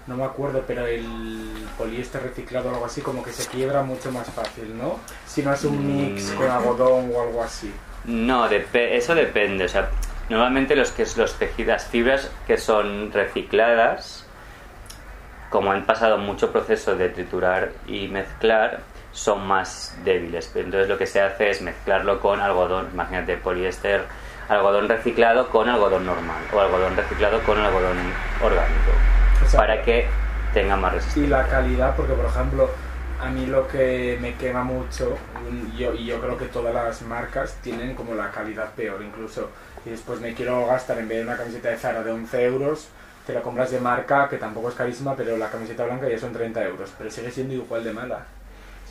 no 0.07 0.17
me 0.17 0.25
acuerdo, 0.25 0.65
pero 0.67 0.87
el 0.87 1.67
poliéster 1.77 2.23
reciclado 2.23 2.71
o 2.71 2.75
algo 2.75 2.87
así, 2.87 3.01
como 3.01 3.23
que 3.23 3.33
se 3.33 3.49
quiebra 3.49 3.83
mucho 3.83 4.11
más 4.11 4.29
fácil, 4.31 4.77
¿no? 4.77 4.99
Si 5.27 5.43
no 5.43 5.53
es 5.53 5.65
un 5.65 5.87
mix 5.87 6.31
con 6.33 6.47
mm. 6.47 6.51
algodón 6.51 7.12
o 7.15 7.23
algo 7.23 7.43
así. 7.43 7.73
No, 8.05 8.49
eso 8.49 9.15
depende, 9.15 9.65
o 9.65 9.69
sea, 9.69 9.91
normalmente 10.29 10.75
los 10.75 10.91
que 10.91 11.07
los 11.17 11.35
tejidas 11.35 11.87
fibras 11.87 12.31
que 12.47 12.57
son 12.57 13.12
recicladas, 13.12 14.22
como 15.53 15.71
han 15.71 15.85
pasado 15.85 16.17
mucho 16.17 16.51
proceso 16.51 16.97
de 16.97 17.11
triturar 17.11 17.73
y 17.87 18.09
mezclar, 18.09 18.81
son 19.12 19.47
más 19.47 19.95
débiles. 20.03 20.51
Entonces 20.57 20.88
lo 20.88 20.97
que 20.97 21.07
se 21.07 21.21
hace 21.21 21.51
es 21.51 21.61
mezclarlo 21.61 22.21
con 22.21 22.41
algodón, 22.41 22.88
imagínate 22.95 23.37
poliéster, 23.37 24.03
algodón 24.49 24.88
reciclado 24.88 25.51
con 25.51 25.69
algodón 25.69 26.07
normal 26.07 26.43
o 26.55 26.59
algodón 26.59 26.97
reciclado 26.97 27.41
con 27.43 27.59
algodón 27.59 27.99
orgánico, 28.43 28.93
para 29.55 29.83
que 29.83 30.07
tenga 30.55 30.75
más 30.77 30.95
resistencia. 30.95 31.25
Y 31.25 31.27
la 31.29 31.47
calidad, 31.47 31.95
porque 31.97 32.15
por 32.15 32.25
ejemplo, 32.25 32.71
a 33.21 33.29
mí 33.29 33.45
lo 33.45 33.69
que 33.69 34.19
me 34.23 34.35
quema 34.37 34.65
mucho, 34.65 35.19
yo, 35.77 35.93
y 35.93 36.07
yo 36.07 36.19
creo 36.19 36.38
que 36.38 36.47
todas 36.47 36.75
las 36.75 37.03
marcas 37.03 37.59
tienen 37.62 37.95
como 37.95 38.15
la 38.15 38.31
calidad 38.31 38.71
peor 38.75 39.03
incluso, 39.03 39.51
y 39.85 39.91
después 39.91 40.19
me 40.19 40.33
quiero 40.33 40.67
gastar 40.67 40.99
en 40.99 41.09
vez 41.09 41.19
de 41.19 41.25
una 41.25 41.37
camiseta 41.37 41.69
de 41.69 41.77
Zara 41.77 42.03
de 42.03 42.11
11 42.11 42.45
euros, 42.45 42.88
te 43.27 43.33
la 43.33 43.43
compras 43.43 43.71
de 43.71 43.81
marca, 43.81 44.29
que 44.29 44.37
tampoco 44.37 44.69
es 44.69 44.75
carísima, 44.75 45.15
pero 45.17 45.37
la 45.37 45.51
camiseta 45.51 45.85
blanca 45.85 46.09
ya 46.09 46.19
son 46.19 46.33
30 46.33 46.65
euros, 46.65 46.93
pero 46.99 47.11
sigue 47.11 47.31
siendo 47.31 47.55
igual 47.55 47.85
de 47.85 47.93
mala. 47.93 48.27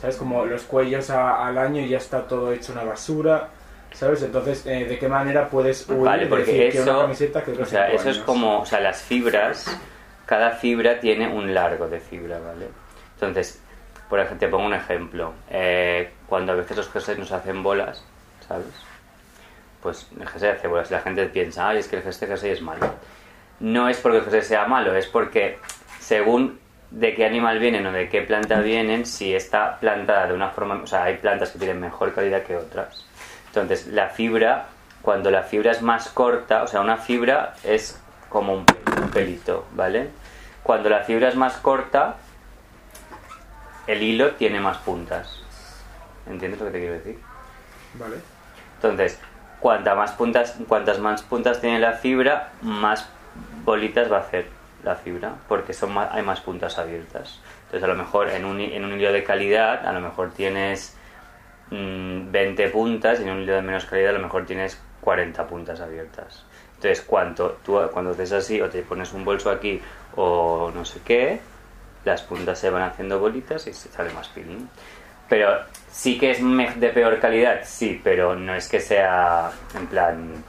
¿sabes? 0.02 0.16
Como 0.16 0.46
los 0.46 0.64
cuellos 0.64 1.10
al 1.12 1.58
año 1.58 1.86
ya 1.86 1.98
está 1.98 2.28
todo 2.28 2.52
hecho 2.52 2.74
una 2.74 2.84
basura, 2.84 3.50
¿sabes? 3.94 4.24
Entonces, 4.24 4.66
eh, 4.66 4.86
¿de 4.86 4.98
qué 4.98 5.08
manera 5.08 5.48
puedes 5.48 5.88
huir 5.88 6.02
vale, 6.02 6.26
porque 6.26 6.70
eso, 6.70 6.84
que 6.84 6.90
una 6.90 7.02
camiseta 7.02 7.44
que 7.44 7.52
o 7.52 7.66
sea, 7.66 7.92
eso 7.92 8.10
es 8.10 8.18
como, 8.20 8.62
o 8.62 8.66
sea, 8.66 8.80
las 8.80 9.02
fibras, 9.02 9.78
cada 10.26 10.52
fibra 10.52 11.00
tiene 11.00 11.28
un 11.28 11.54
largo 11.54 11.88
de 11.88 12.00
fibra, 12.00 12.40
¿vale? 12.40 12.70
Entonces, 13.14 13.62
por 14.10 14.20
ejemplo, 14.20 14.40
te 14.40 14.52
pongo 14.52 14.66
un 14.66 14.74
ejemplo. 14.74 15.34
Eh, 15.52 16.10
cuando 16.28 16.54
a 16.54 16.56
veces 16.56 16.78
los 16.78 16.90
jerseys 16.90 17.20
nos 17.20 17.32
hacen 17.32 17.62
bolas, 17.62 18.04
¿sabes? 18.48 18.66
Pues 19.84 20.08
el 20.20 20.28
jersey 20.28 20.50
hace 20.50 20.68
bolas 20.68 20.90
y 20.90 20.94
la 20.96 21.02
gente 21.02 21.26
piensa, 21.28 21.70
ay, 21.70 21.78
es 21.78 21.88
que 21.88 21.98
el 21.98 22.02
jersey 22.02 22.52
es 22.52 22.62
malo. 22.62 22.92
No 23.62 23.88
es 23.88 23.98
porque 23.98 24.22
jersey 24.22 24.42
sea 24.42 24.66
malo, 24.66 24.96
es 24.96 25.08
porque 25.08 25.60
según 26.00 26.60
de 26.90 27.16
qué 27.16 27.26
animal 27.26 27.60
vienen 27.60 27.86
o 27.86 27.92
de 27.92 28.10
qué 28.10 28.22
planta 28.22 28.60
vienen, 28.60 29.06
si 29.06 29.34
está 29.34 29.80
plantada 29.80 30.28
de 30.28 30.34
una 30.34 30.50
forma, 30.50 30.82
o 30.84 30.88
sea, 30.88 31.04
hay 31.04 31.18
plantas 31.18 31.52
que 31.52 31.60
tienen 31.60 31.80
mejor 31.80 32.14
calidad 32.14 32.44
que 32.44 32.58
otras. 32.58 33.06
Entonces, 33.48 33.88
la 33.88 34.10
fibra, 34.10 34.66
cuando 35.02 35.32
la 35.32 35.44
fibra 35.44 35.72
es 35.72 35.82
más 35.82 36.10
corta, 36.10 36.64
o 36.64 36.68
sea, 36.68 36.82
una 36.82 36.98
fibra 36.98 37.54
es 37.64 38.02
como 38.30 38.54
un, 38.54 38.66
pelito, 39.14 39.68
¿vale? 39.74 40.10
Cuando 40.64 40.90
la 40.90 41.02
fibra 41.04 41.30
es 41.30 41.36
más 41.36 41.58
corta, 41.58 42.16
el 43.88 44.02
hilo 44.02 44.32
tiene 44.32 44.60
más 44.60 44.78
puntas. 44.78 45.42
¿Entiendes 46.28 46.60
lo 46.60 46.68
que 46.68 46.72
te 46.72 46.80
quiero 46.80 46.94
decir? 46.94 47.20
Vale. 47.96 48.18
Entonces, 48.76 49.20
cuantas 49.60 49.96
más 49.96 50.12
puntas, 50.14 50.58
cuantas 50.68 51.00
más 51.00 51.22
puntas 51.24 51.62
tiene 51.62 51.80
la 51.80 51.94
fibra, 51.94 52.52
más 52.62 53.10
bolitas 53.64 54.12
va 54.12 54.18
a 54.18 54.22
hacer 54.22 54.46
la 54.84 54.96
fibra, 54.96 55.36
porque 55.48 55.74
son 55.74 55.96
hay 55.98 56.24
más 56.24 56.42
puntas 56.42 56.78
abiertas. 56.78 57.40
Entonces, 57.66 57.84
a 57.84 57.88
lo 57.88 57.96
mejor 57.96 58.30
en 58.30 58.46
un, 58.46 58.60
en 58.60 58.84
un 58.84 59.00
hilo 59.00 59.12
de 59.12 59.24
calidad, 59.24 59.86
a 59.86 59.92
lo 59.94 60.02
mejor 60.02 60.32
tienes 60.32 60.98
20 61.70 62.68
mm, 62.68 62.72
puntas 62.72 63.20
y 63.20 63.24
en 63.24 63.30
un 63.30 63.42
hilo 63.44 63.56
de 63.56 63.62
menos 63.62 63.86
calidad, 63.86 64.10
a 64.10 64.18
lo 64.18 64.24
mejor 64.24 64.46
tienes 64.46 64.82
40 65.02 65.48
puntas 65.48 65.80
abiertas. 65.80 66.44
Entonces, 66.76 67.02
cuando 67.02 67.60
tú 67.64 67.80
cuando 67.94 68.12
haces 68.12 68.32
así 68.32 68.60
o 68.60 68.70
te 68.70 68.82
pones 68.82 69.14
un 69.14 69.24
bolso 69.24 69.52
aquí 69.52 69.80
o 70.16 70.72
no 70.74 70.84
sé 70.84 71.00
qué, 71.06 71.40
las 72.04 72.24
puntas 72.24 72.58
se 72.58 72.70
van 72.70 72.84
haciendo 72.84 73.20
bolitas 73.20 73.68
y 73.68 73.74
se 73.74 73.90
sale 73.90 74.12
más 74.14 74.28
peeling. 74.30 74.68
Pero 75.30 75.60
sí 75.90 76.18
que 76.18 76.32
es 76.32 76.40
de 76.42 76.90
peor 76.90 77.20
calidad, 77.20 77.62
sí, 77.64 78.02
pero 78.04 78.36
no 78.36 78.56
es 78.56 78.68
que 78.68 78.80
sea 78.80 79.52
en 79.76 79.88
plan. 79.88 80.44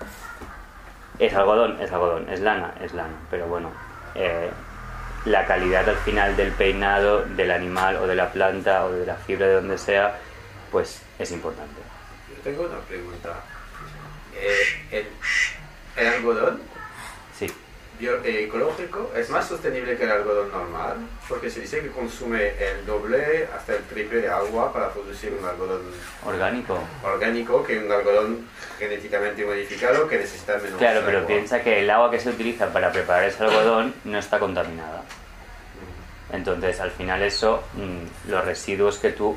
Es 1.23 1.33
algodón, 1.35 1.81
es 1.81 1.93
algodón, 1.93 2.29
es 2.29 2.41
lana, 2.41 2.75
es 2.81 2.93
lana, 2.95 3.15
pero 3.31 3.47
bueno, 3.47 3.71
eh, 4.17 4.51
la 5.25 5.47
calidad 5.47 5.89
al 5.89 5.97
final 5.99 6.37
del 6.37 6.51
peinado, 6.51 7.25
del 7.25 7.53
animal 7.53 7.95
o 7.99 8.09
de 8.09 8.17
la 8.17 8.33
planta 8.33 8.85
o 8.87 8.91
de 8.91 9.07
la 9.07 9.15
fibra 9.15 9.47
de 9.47 9.55
donde 9.55 9.79
sea, 9.79 10.19
pues 10.73 11.01
es 11.21 11.31
importante. 11.31 11.81
Yo 12.29 12.43
tengo 12.43 12.65
una 12.65 12.81
pregunta. 12.81 13.41
Eh, 14.35 15.07
el, 15.97 16.07
algodón 16.09 16.57
sí. 16.57 16.65
Eh, 16.65 16.72
ecológico 18.03 19.11
es 19.17 19.31
más 19.31 19.47
sostenible 19.47 19.97
que 19.97 20.05
el 20.05 20.11
algodón 20.11 20.51
normal? 20.51 20.97
Porque 21.29 21.51
se 21.51 21.61
dice 21.61 21.81
que 21.81 21.89
consume 21.89 22.49
el 22.59 22.85
doble 22.87 23.49
hasta 23.55 23.75
el 23.75 23.83
triple 23.85 24.23
de 24.23 24.29
agua 24.29 24.73
para 24.73 24.91
producir 24.91 25.33
un 25.39 25.45
algodón 25.45 25.83
orgánico. 26.25 26.79
Orgánico 27.03 27.65
que 27.65 27.79
un 27.79 27.91
algodón 27.91 28.47
genéticamente 28.79 29.45
modificado 29.45 30.09
que 30.09 30.19
necesita 30.19 30.59
menos 30.59 30.79
Claro, 30.79 31.03
pero 31.05 31.27
piensa 31.27 31.63
que 31.63 31.81
el 31.81 31.91
agua 31.91 32.11
que 32.11 32.19
se 32.19 32.31
utiliza 32.31 32.73
para 32.73 32.91
preparar 32.91 33.25
ese 33.25 33.45
algodón 33.45 33.95
no 34.05 34.19
está 34.19 34.39
contaminada. 34.39 35.03
Entonces, 36.33 36.81
al 36.81 36.91
final 36.91 37.23
eso, 37.23 37.63
mm, 37.75 38.31
los 38.31 38.45
residuos 38.45 38.99
que 38.99 39.11
tú 39.11 39.37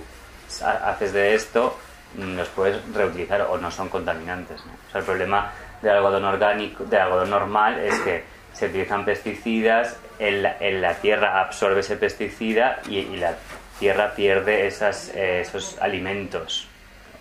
haces 0.62 1.12
de 1.12 1.36
esto, 1.36 1.78
mm, 2.15 2.38
los 2.38 2.47
puedes 2.49 2.78
reutilizar 2.93 3.41
o 3.41 3.58
no 3.58 3.69
son 3.69 3.89
contaminantes. 3.89 4.62
O 4.62 4.91
sea, 4.91 4.99
el 5.01 5.06
problema 5.06 5.51
del 5.82 5.91
algodón 5.97 6.23
orgánico, 6.23 6.86
del 6.86 7.01
algodón 7.01 7.30
normal, 7.30 7.80
es 7.80 7.99
que 7.99 8.34
se 8.55 8.67
utilizan 8.67 9.05
pesticidas, 9.05 9.97
en 10.17 10.81
la, 10.81 10.93
tierra 10.95 11.41
absorbe 11.41 11.81
ese 11.81 11.97
pesticida 11.97 12.79
y, 12.87 13.03
la 13.17 13.35
tierra 13.79 14.15
pierde 14.15 14.65
esas, 14.65 15.09
eh, 15.13 15.41
esos 15.41 15.77
alimentos 15.79 16.67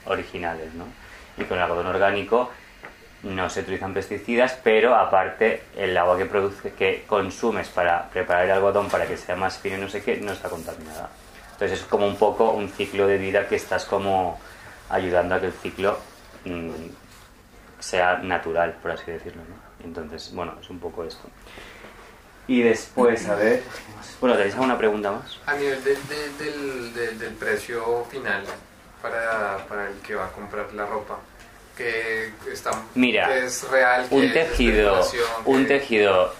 originales. 0.06 0.72
¿no? 0.74 0.84
Y 1.36 1.44
con 1.44 1.58
el 1.58 1.64
algodón 1.64 1.88
orgánico 1.88 2.50
no 3.24 3.50
se 3.50 3.60
utilizan 3.60 3.92
pesticidas, 3.92 4.58
pero 4.62 4.94
aparte 4.94 5.64
el 5.76 5.96
agua 5.96 6.16
que 6.16 6.26
produce, 6.26 6.72
que 6.74 7.04
consumes 7.06 7.68
para 7.68 8.08
preparar 8.10 8.44
el 8.44 8.50
algodón 8.52 8.88
para 8.88 9.06
que 9.06 9.16
sea 9.16 9.34
más 9.34 9.58
fino 9.58 9.76
y 9.76 9.80
no 9.80 9.88
sé 9.88 10.02
qué, 10.02 10.18
no 10.18 10.32
está 10.32 10.48
contaminada. 10.48 11.10
Entonces 11.52 11.80
es 11.80 11.86
como 11.86 12.06
un 12.06 12.16
poco 12.16 12.50
un 12.50 12.68
ciclo 12.68 13.06
de 13.06 13.18
vida 13.18 13.48
que 13.48 13.56
estás 13.56 13.84
como 13.86 14.38
ayudando 14.90 15.34
a 15.34 15.40
que 15.40 15.46
el 15.46 15.52
ciclo 15.52 15.98
mm, 16.44 16.70
sea 17.80 18.18
natural, 18.18 18.74
por 18.82 18.92
así 18.92 19.10
decirlo. 19.10 19.42
Entonces, 19.84 20.32
bueno, 20.34 20.54
es 20.60 20.70
un 20.70 20.78
poco 20.78 21.04
esto. 21.04 21.28
Y 22.46 22.62
después, 22.62 23.26
a 23.28 23.36
ver, 23.36 23.62
bueno, 24.20 24.36
¿tenéis 24.36 24.54
alguna 24.54 24.76
pregunta 24.76 25.12
más? 25.12 25.38
A 25.46 25.54
nivel 25.54 25.82
del, 25.82 27.18
del, 27.18 27.32
precio 27.34 28.04
final 28.10 28.44
para, 29.00 29.64
para, 29.66 29.88
el 29.88 29.96
que 29.98 30.14
va 30.14 30.26
a 30.26 30.32
comprar 30.32 30.72
la 30.74 30.84
ropa, 30.84 31.18
que, 31.76 32.32
está, 32.52 32.70
Mira, 32.94 33.34
es 33.34 33.66
real. 33.70 34.06
un 34.10 34.30
tejido, 34.32 35.02
un 35.46 35.66
tejido 35.66 36.32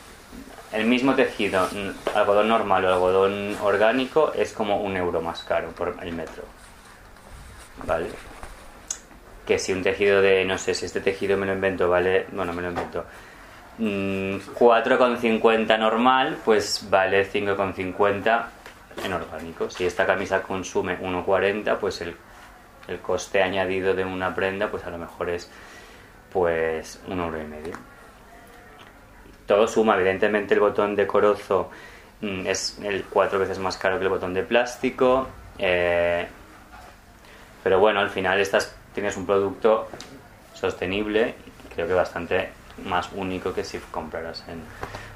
el 0.75 0.87
mismo 0.87 1.15
tejido, 1.15 1.69
algodón 2.15 2.49
normal 2.49 2.85
o 2.85 2.93
algodón 2.93 3.57
orgánico, 3.63 4.33
es 4.35 4.53
como 4.53 4.81
un 4.81 4.97
euro 4.97 5.21
más 5.21 5.45
caro 5.45 5.69
por 5.71 5.97
el 6.03 6.13
metro. 6.13 6.43
¿Vale? 7.87 8.09
Que 9.47 9.59
si 9.59 9.73
un 9.73 9.83
tejido 9.83 10.21
de, 10.21 10.45
no 10.45 10.59
sé 10.59 10.75
si 10.75 10.87
este 10.87 11.01
tejido 11.01 11.37
me 11.37 11.47
lo 11.47 11.53
invento, 11.53 11.89
vale, 11.89 12.27
bueno, 12.33 12.53
me 12.53 12.61
lo 12.61 12.71
invento, 12.71 13.05
4,50 13.79 15.77
mm, 15.77 15.81
normal, 15.81 16.39
pues 16.45 16.87
vale 16.91 17.31
5,50 17.31 18.45
en 19.05 19.13
orgánico. 19.13 19.71
Si 19.71 19.85
esta 19.85 20.07
camisa 20.07 20.43
consume 20.43 20.99
1,40, 21.01 21.79
pues 21.79 22.01
el, 22.01 22.17
el 22.89 22.99
coste 23.01 23.43
añadido 23.43 23.95
de 23.95 24.05
una 24.05 24.35
prenda, 24.35 24.71
pues 24.71 24.85
a 24.85 24.91
lo 24.91 24.99
mejor 24.99 25.31
es 25.31 25.51
pues 26.33 27.01
un 27.07 27.21
euro 27.21 27.41
y 27.41 27.45
medio 27.45 27.95
todo 29.47 29.69
suma, 29.69 29.97
evidentemente 29.97 30.55
el 30.55 30.61
botón 30.61 30.97
de 30.97 31.07
corozo 31.07 31.71
mm, 32.21 32.47
es 32.47 32.79
el 32.83 33.05
cuatro 33.05 33.39
veces 33.39 33.59
más 33.59 33.77
caro 33.77 33.99
que 33.99 34.05
el 34.05 34.11
botón 34.11 34.35
de 34.35 34.43
plástico, 34.43 35.29
eh, 35.59 36.27
pero 37.63 37.79
bueno, 37.79 38.01
al 38.01 38.11
final 38.11 38.41
estás, 38.41 38.75
tienes 38.95 39.17
un 39.17 39.27
producto 39.27 39.89
sostenible, 40.55 41.35
creo 41.75 41.87
que 41.87 41.95
bastante 41.95 42.51
más 42.85 43.09
único 43.13 43.53
que 43.55 43.65
si 43.65 43.79
compraras 43.79 44.45
en... 44.49 44.63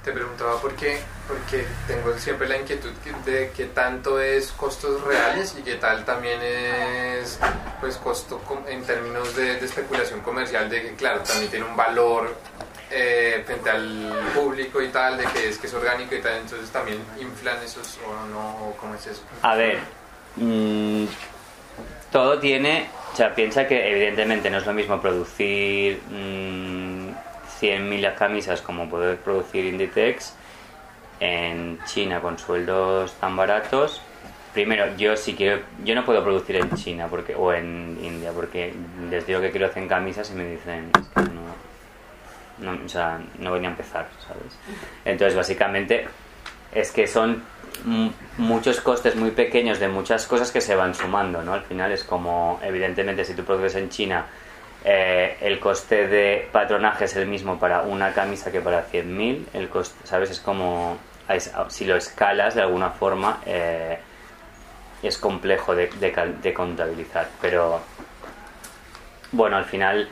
Te 0.04 0.12
preguntaba 0.12 0.60
por 0.60 0.74
qué, 0.74 1.00
porque 1.26 1.66
tengo 1.86 2.16
siempre 2.16 2.48
la 2.48 2.58
inquietud 2.58 2.90
de 3.26 3.50
qué 3.54 3.66
tanto 3.66 4.20
es 4.20 4.52
costos 4.52 5.02
reales 5.02 5.56
y 5.58 5.62
qué 5.62 5.74
tal 5.74 6.04
también 6.04 6.40
es 6.40 7.38
pues 7.80 7.96
costo 7.96 8.40
en 8.68 8.84
términos 8.84 9.34
de, 9.36 9.56
de 9.56 9.66
especulación 9.66 10.20
comercial, 10.20 10.70
de 10.70 10.82
que 10.82 10.94
claro, 10.94 11.20
también 11.20 11.50
tiene 11.50 11.66
un 11.66 11.76
valor 11.76 12.36
eh, 12.90 13.42
frente 13.44 13.68
al 13.68 14.30
público 14.34 14.80
y 14.80 14.88
tal, 14.88 15.18
de 15.18 15.24
que 15.26 15.50
es 15.50 15.58
que 15.58 15.66
es 15.66 15.74
orgánico 15.74 16.14
y 16.14 16.22
tal, 16.22 16.38
entonces 16.38 16.70
también 16.70 16.98
inflan 17.20 17.62
esos 17.62 17.98
o 18.06 18.26
no, 18.28 18.74
¿cómo 18.80 18.94
es 18.94 19.06
eso? 19.08 19.22
A 19.42 19.54
ver, 19.56 19.78
mm, 20.36 21.04
todo 22.10 22.38
tiene, 22.38 22.88
o 23.12 23.16
sea, 23.16 23.34
piensa 23.34 23.66
que 23.66 23.90
evidentemente 23.90 24.48
no 24.48 24.56
es 24.56 24.64
lo 24.66 24.72
mismo 24.72 25.00
producir 25.02 26.00
mmm, 26.08 26.77
100.000 27.60 28.14
camisas 28.14 28.60
como 28.62 28.88
poder 28.88 29.18
producir 29.18 29.64
Inditex 29.64 30.34
en 31.20 31.78
China 31.86 32.20
con 32.20 32.38
sueldos 32.38 33.12
tan 33.14 33.36
baratos 33.36 34.00
primero 34.54 34.96
yo 34.96 35.16
si 35.16 35.34
quiero 35.34 35.62
yo 35.84 35.94
no 35.94 36.04
puedo 36.04 36.22
producir 36.22 36.56
en 36.56 36.70
China 36.76 37.08
porque 37.10 37.34
o 37.34 37.52
en 37.52 37.98
India 38.02 38.30
porque 38.32 38.72
les 39.10 39.26
digo 39.26 39.40
que 39.40 39.50
quiero 39.50 39.66
hacer 39.66 39.86
camisas 39.88 40.30
y 40.30 40.34
me 40.34 40.44
dicen 40.44 40.90
no, 41.16 41.48
no, 42.60 42.84
o 42.84 42.88
sea, 42.88 43.20
no 43.38 43.52
venía 43.52 43.68
a 43.68 43.72
empezar, 43.72 44.08
¿sabes? 44.26 44.56
Entonces, 45.04 45.36
básicamente, 45.36 46.06
es 46.72 46.90
que 46.90 47.06
son 47.06 47.42
muchos 48.38 48.80
costes 48.80 49.14
muy 49.14 49.30
pequeños 49.30 49.78
de 49.78 49.88
muchas 49.88 50.26
cosas 50.26 50.50
que 50.50 50.60
se 50.60 50.74
van 50.74 50.94
sumando, 50.94 51.42
¿no? 51.42 51.54
Al 51.54 51.62
final 51.62 51.92
es 51.92 52.02
como, 52.02 52.60
evidentemente, 52.62 53.24
si 53.24 53.34
tú 53.34 53.44
produces 53.44 53.76
en 53.76 53.88
China, 53.88 54.26
eh, 54.84 55.36
el 55.40 55.58
coste 55.58 56.06
de 56.06 56.48
patronaje 56.52 57.06
es 57.06 57.16
el 57.16 57.26
mismo 57.26 57.58
para 57.58 57.82
una 57.82 58.12
camisa 58.12 58.52
que 58.52 58.60
para 58.60 58.88
100.000, 58.88 59.46
el 59.54 59.68
coste, 59.68 60.06
¿sabes? 60.06 60.30
Es 60.30 60.40
como, 60.40 60.98
si 61.68 61.84
lo 61.84 61.96
escalas 61.96 62.54
de 62.54 62.62
alguna 62.62 62.90
forma, 62.90 63.40
eh, 63.44 63.98
es 65.02 65.18
complejo 65.18 65.74
de, 65.74 66.52
contabilizar, 66.54 67.28
pero 67.40 67.80
bueno, 69.32 69.56
al 69.56 69.64
final 69.64 70.08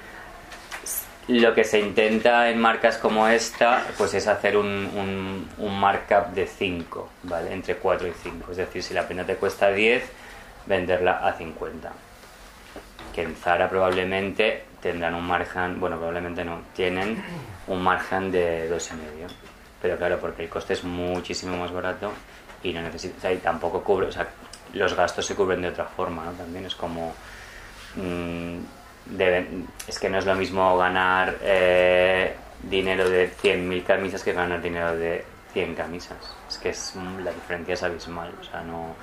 lo 1.28 1.54
que 1.54 1.64
se 1.64 1.80
intenta 1.80 2.50
en 2.50 2.60
marcas 2.60 2.98
como 2.98 3.26
esta 3.26 3.84
pues 3.98 4.14
es 4.14 4.28
hacer 4.28 4.56
un, 4.56 5.48
markup 5.58 6.34
de 6.34 6.46
5, 6.46 7.08
¿vale? 7.24 7.52
Entre 7.52 7.76
4 7.76 8.06
y 8.08 8.12
5. 8.12 8.52
Es 8.52 8.56
decir, 8.58 8.82
si 8.82 8.94
la 8.94 9.06
prenda 9.06 9.24
te 9.24 9.36
cuesta 9.36 9.70
10, 9.70 10.04
venderla 10.66 11.26
a 11.26 11.32
50. 11.32 12.05
Que 13.16 13.22
en 13.22 13.34
Zara 13.34 13.68
probablemente 13.68 14.64
tendrán 14.80 15.14
un 15.14 15.26
margen, 15.26 15.80
bueno, 15.80 15.96
probablemente 15.96 16.44
no, 16.44 16.60
tienen 16.74 17.20
un 17.66 17.82
margen 17.82 18.30
de 18.30 18.70
2,5. 18.70 18.94
Pero 19.82 19.96
claro, 19.96 20.18
porque 20.20 20.44
el 20.44 20.48
coste 20.48 20.74
es 20.74 20.84
muchísimo 20.84 21.56
más 21.56 21.72
barato 21.72 22.12
y 22.62 22.72
no 22.72 22.82
necesita, 22.82 23.16
o 23.16 23.20
sea, 23.22 23.32
y 23.32 23.38
tampoco 23.38 23.82
cubre, 23.82 24.08
o 24.08 24.12
sea, 24.12 24.28
los 24.74 24.94
gastos 24.94 25.24
se 25.24 25.34
cubren 25.34 25.62
de 25.62 25.68
otra 25.68 25.86
forma, 25.86 26.24
¿no? 26.24 26.32
También 26.32 26.66
es 26.66 26.74
como... 26.74 27.14
mm, 27.96 28.58
es 29.88 29.98
que 29.98 30.10
no 30.10 30.18
es 30.18 30.26
lo 30.26 30.34
mismo 30.34 30.76
ganar 30.76 31.36
eh, 31.40 32.34
dinero 32.62 33.08
de 33.08 33.30
100.000 33.30 33.84
camisas 33.84 34.22
que 34.22 34.32
ganar 34.32 34.60
dinero 34.60 34.96
de 34.96 35.24
100 35.52 35.74
camisas. 35.74 36.18
Es 36.48 36.58
que 36.58 36.70
es, 36.70 36.92
mm, 36.94 37.20
la 37.24 37.32
diferencia 37.32 37.74
es 37.74 37.82
abismal. 37.82 38.32
O 38.40 38.44
sea, 38.44 38.60
no, 38.62 38.94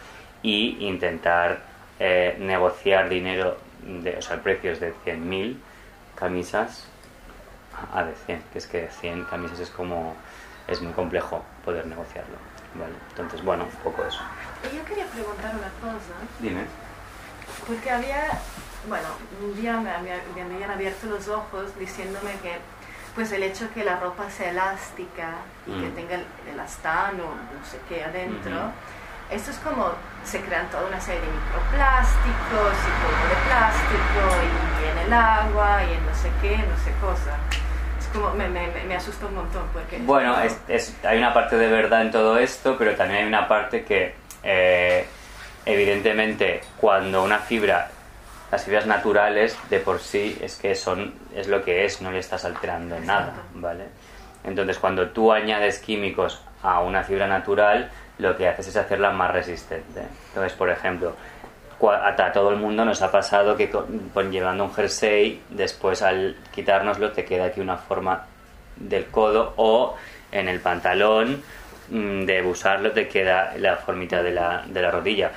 y 0.43 0.86
intentar 0.86 1.62
eh, 1.99 2.36
negociar 2.39 3.08
dinero, 3.10 3.58
de, 3.86 4.17
o 4.17 4.22
sea, 4.22 4.41
precios 4.41 4.80
de 4.80 4.93
100.000 5.06 5.58
camisas 6.15 6.88
a 7.93 8.04
de 8.04 8.13
100, 8.26 8.43
que 8.52 8.58
es 8.60 8.67
que 8.67 8.88
100 9.02 9.26
camisas 9.26 9.60
es 9.60 9.69
como, 9.69 10.15
es 10.67 10.82
muy 10.82 10.93
complejo 10.93 11.43
poder 11.65 11.86
negociarlo. 11.88 12.36
¿vale? 12.76 12.93
Entonces, 13.10 13.43
bueno, 13.43 13.65
un 13.65 13.72
poco 13.84 14.04
eso. 14.04 14.19
Yo 14.76 14.84
quería 14.86 15.06
preguntar 15.08 15.52
una 15.56 15.69
cosa, 15.91 16.13
Dime. 16.39 16.65
porque 17.67 17.89
había, 17.91 18.39
bueno, 18.88 19.08
un 19.43 19.56
día 19.56 19.78
me, 19.80 19.91
había- 19.91 20.22
me 20.36 20.41
habían 20.41 20.72
abierto 20.72 21.08
los 21.08 21.28
ojos 21.28 21.78
diciéndome 21.78 22.32
que 22.41 22.58
pues 23.15 23.32
el 23.32 23.43
hecho 23.43 23.72
que 23.76 23.84
la 23.84 24.00
ropa 24.00 24.28
sea 24.32 24.50
elástica 24.50 25.36
y 25.67 25.80
que 25.80 25.88
Mm. 25.89 25.93
tenga 25.96 26.15
el 26.15 26.26
elastano, 26.52 27.26
no 27.26 27.63
sé 27.69 27.78
qué 27.88 28.04
adentro, 28.04 28.52
Ujú. 28.58 28.72
Esto 29.34 29.52
es 29.52 29.58
como 29.58 29.91
se 30.24 30.39
crean 30.41 30.69
toda 30.69 30.88
una 30.88 31.02
serie 31.02 31.22
de 31.22 31.28
microplásticos 31.28 32.74
y 32.74 32.91
polvo 33.04 33.28
de 33.30 33.48
plástico 33.48 34.46
y 34.84 34.91
en 34.91 35.06
el 35.08 35.13
agua 35.13 35.84
y 35.84 35.93
en 35.93 36.06
no 36.06 36.15
sé 36.15 36.30
qué, 36.41 36.58
no 36.58 36.78
sé 36.84 36.91
cosa. 37.02 37.38
Es 38.00 38.08
como, 38.08 38.32
me, 38.34 38.48
me, 38.50 38.96
asusta 38.96 39.26
un 39.26 39.36
montón 39.36 39.67
porque... 39.74 39.98
Bueno, 40.00 40.39
es, 40.41 40.58
es- 40.67 40.96
hay 41.06 41.17
una 41.17 41.34
parte 41.34 41.58
de 41.58 41.67
verdad 41.67 42.02
en 42.04 42.12
todo 42.12 42.38
esto, 42.38 42.76
pero 42.78 42.96
también 42.96 43.22
hay 43.22 43.28
una 43.28 43.48
parte 43.48 43.84
que, 43.84 44.15
eh, 44.43 45.06
evidentemente, 45.65 46.62
cuando 46.78 47.24
una 47.24 47.39
fibra, 47.39 47.89
las 48.52 48.63
fibras 48.63 48.86
naturales 48.86 49.58
de 49.69 49.80
por 49.80 50.00
sí 50.00 50.38
es 50.41 50.56
que 50.56 50.76
son, 50.76 51.13
es 51.36 51.48
lo 51.48 51.63
que 51.63 51.86
es, 51.86 52.02
no 52.02 52.12
le 52.12 52.19
estás 52.19 52.46
alterando 52.46 52.96
en 52.96 53.06
nada, 53.06 53.30
Exacto. 53.30 53.50
¿vale? 53.56 53.86
Entonces, 54.43 54.78
cuando 54.78 55.10
tú 55.10 55.32
añades 55.32 55.80
químicos 55.80 56.41
a 56.62 56.80
una 56.82 57.04
fibra 57.04 57.28
natural, 57.28 57.89
lo 58.19 58.36
que 58.38 58.47
haces 58.47 58.67
es 58.67 58.76
hacerla 58.78 59.12
más 59.12 59.32
resistente. 59.32 60.02
Entonces, 60.30 60.54
por 60.54 60.69
ejemplo, 60.69 61.13
a 61.82 62.32
todo 62.32 62.52
el 62.52 62.58
mundo 62.58 62.86
nos 62.86 63.02
ha 63.02 63.12
pasado 63.12 63.58
que 63.58 63.69
con- 63.69 64.32
llevando 64.32 64.63
un 64.63 64.73
jersey, 64.73 65.41
después 65.49 66.02
al 66.02 66.38
quitárnoslo 66.52 67.12
te 67.12 67.26
queda 67.26 67.45
aquí 67.45 67.60
una 67.60 67.78
forma 67.78 68.26
del 68.78 69.08
codo 69.08 69.54
o 69.58 69.95
en 70.32 70.47
el 70.47 70.60
pantalón 70.62 71.43
mm, 71.89 72.23
de 72.26 72.41
usarlo 72.43 72.91
te 72.91 73.08
queda 73.08 73.54
la 73.58 73.76
formita 73.78 74.23
de 74.23 74.32
la, 74.32 74.63
de 74.65 74.82
la 74.82 74.91
rodilla. 74.91 75.32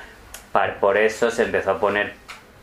Por 0.81 0.97
eso 0.97 1.31
se 1.31 1.43
empezó 1.43 1.73
a 1.73 1.79
poner, 1.81 2.15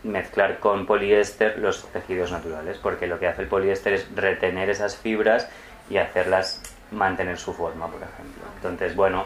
mezclar 0.03 0.59
con 0.59 0.85
poliéster 0.85 1.59
los 1.59 1.85
tejidos 1.91 2.31
naturales, 2.31 2.77
porque 2.81 3.05
lo 3.07 3.19
que 3.19 3.27
hace 3.27 3.43
el 3.43 3.47
poliéster 3.47 3.93
es 3.93 4.07
retener 4.15 4.69
esas 4.69 4.95
fibras 4.97 5.47
y 5.89 5.97
hacerlas 5.97 6.61
mantener 6.91 7.37
su 7.37 7.53
forma, 7.53 7.87
por 7.87 8.01
ejemplo. 8.01 8.43
Entonces, 8.55 8.95
bueno, 8.95 9.25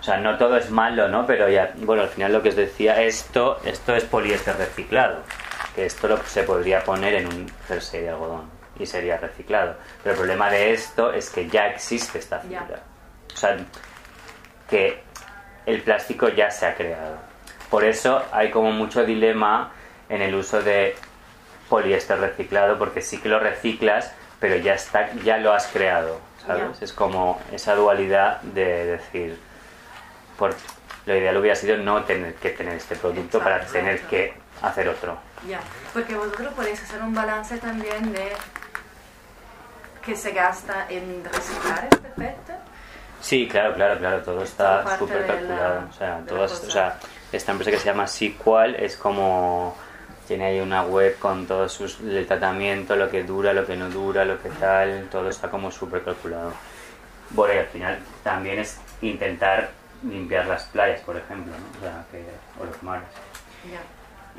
o 0.00 0.02
sea, 0.02 0.16
no 0.16 0.38
todo 0.38 0.56
es 0.56 0.70
malo, 0.70 1.08
¿no? 1.08 1.26
Pero 1.26 1.48
ya, 1.48 1.72
bueno, 1.76 2.02
al 2.02 2.08
final 2.08 2.32
lo 2.32 2.42
que 2.42 2.48
os 2.50 2.56
decía, 2.56 3.00
esto, 3.02 3.60
esto 3.64 3.94
es 3.94 4.04
poliéster 4.04 4.56
reciclado. 4.56 5.18
Que 5.74 5.86
esto 5.86 6.08
lo, 6.08 6.16
se 6.24 6.42
podría 6.42 6.82
poner 6.82 7.14
en 7.14 7.26
un 7.26 7.50
jersey 7.68 8.00
de 8.02 8.08
algodón 8.10 8.50
y 8.78 8.86
sería 8.86 9.18
reciclado. 9.18 9.74
Pero 10.02 10.12
el 10.14 10.18
problema 10.18 10.50
de 10.50 10.72
esto 10.72 11.12
es 11.12 11.28
que 11.30 11.48
ya 11.48 11.66
existe 11.68 12.18
esta 12.18 12.42
Ya. 12.48 12.60
fibra. 12.62 12.80
O 13.32 13.36
sea, 13.36 13.56
que 14.68 15.02
el 15.66 15.82
plástico 15.82 16.28
ya 16.28 16.50
se 16.50 16.66
ha 16.66 16.74
creado. 16.74 17.16
Por 17.70 17.84
eso 17.84 18.22
hay 18.32 18.50
como 18.50 18.72
mucho 18.72 19.04
dilema 19.04 19.72
en 20.08 20.22
el 20.22 20.34
uso 20.34 20.60
de 20.62 20.96
poliéster 21.68 22.18
reciclado, 22.18 22.78
porque 22.78 23.00
sí 23.00 23.18
que 23.20 23.28
lo 23.28 23.38
reciclas, 23.38 24.12
pero 24.40 24.56
ya 24.56 24.74
está, 24.74 25.12
ya 25.24 25.36
lo 25.36 25.52
has 25.52 25.66
creado, 25.68 26.18
¿sabes? 26.44 26.78
Ya. 26.80 26.84
Es 26.84 26.92
como 26.92 27.40
esa 27.52 27.74
dualidad 27.76 28.40
de 28.40 28.86
decir, 28.86 29.38
lo 31.06 31.16
ideal 31.16 31.36
hubiera 31.36 31.56
sido 31.56 31.76
no 31.76 32.04
tener 32.04 32.34
que 32.34 32.50
tener 32.50 32.74
este 32.74 32.96
producto 32.96 33.38
para 33.38 33.56
Exacto, 33.56 33.72
tener 33.74 33.94
exacto. 33.94 34.10
que 34.16 34.34
hacer 34.62 34.88
otro. 34.88 35.18
Ya, 35.48 35.60
porque 35.92 36.14
vosotros 36.14 36.52
podéis 36.54 36.82
hacer 36.82 37.02
un 37.02 37.14
balance 37.14 37.56
también 37.58 38.12
de 38.12 38.32
que 40.04 40.16
se 40.16 40.32
gasta 40.32 40.86
en 40.88 41.22
reciclar 41.24 41.88
este 41.90 42.08
PET. 42.16 42.36
Sí, 43.20 43.48
claro, 43.50 43.74
claro, 43.74 43.98
claro, 43.98 44.22
todo 44.22 44.42
está 44.42 44.96
súper 44.98 45.22
de 45.22 45.26
la- 45.28 45.34
calculado. 45.34 45.82
O 45.90 45.92
sea, 45.92 46.20
todas, 46.26 46.52
o 46.52 46.70
sea, 46.70 46.98
esta 47.32 47.52
empresa 47.52 47.70
que 47.70 47.78
se 47.78 47.84
llama 47.86 48.06
Sequal 48.06 48.74
es 48.76 48.96
como 48.96 49.76
tiene 50.26 50.44
ahí 50.46 50.60
una 50.60 50.82
web 50.84 51.18
con 51.18 51.46
todo 51.46 51.68
sus, 51.68 51.98
el 52.00 52.24
tratamiento, 52.26 52.94
lo 52.96 53.10
que 53.10 53.24
dura, 53.24 53.52
lo 53.52 53.66
que 53.66 53.76
no 53.76 53.90
dura, 53.90 54.24
lo 54.24 54.40
que 54.40 54.48
tal, 54.48 55.08
todo 55.10 55.28
está 55.28 55.50
como 55.50 55.70
súper 55.70 56.02
calculado. 56.02 56.52
Bueno, 57.30 57.54
y 57.54 57.58
al 57.58 57.66
final 57.66 57.98
también 58.22 58.60
es 58.60 58.78
intentar 59.02 59.70
limpiar 60.08 60.46
las 60.46 60.64
playas, 60.64 61.00
por 61.00 61.16
ejemplo, 61.16 61.52
¿no? 61.52 61.78
o, 61.78 61.82
sea, 61.82 62.04
que, 62.10 62.24
o 62.60 62.64
los 62.66 62.82
mares. 62.82 63.08
Ya. 63.70 63.80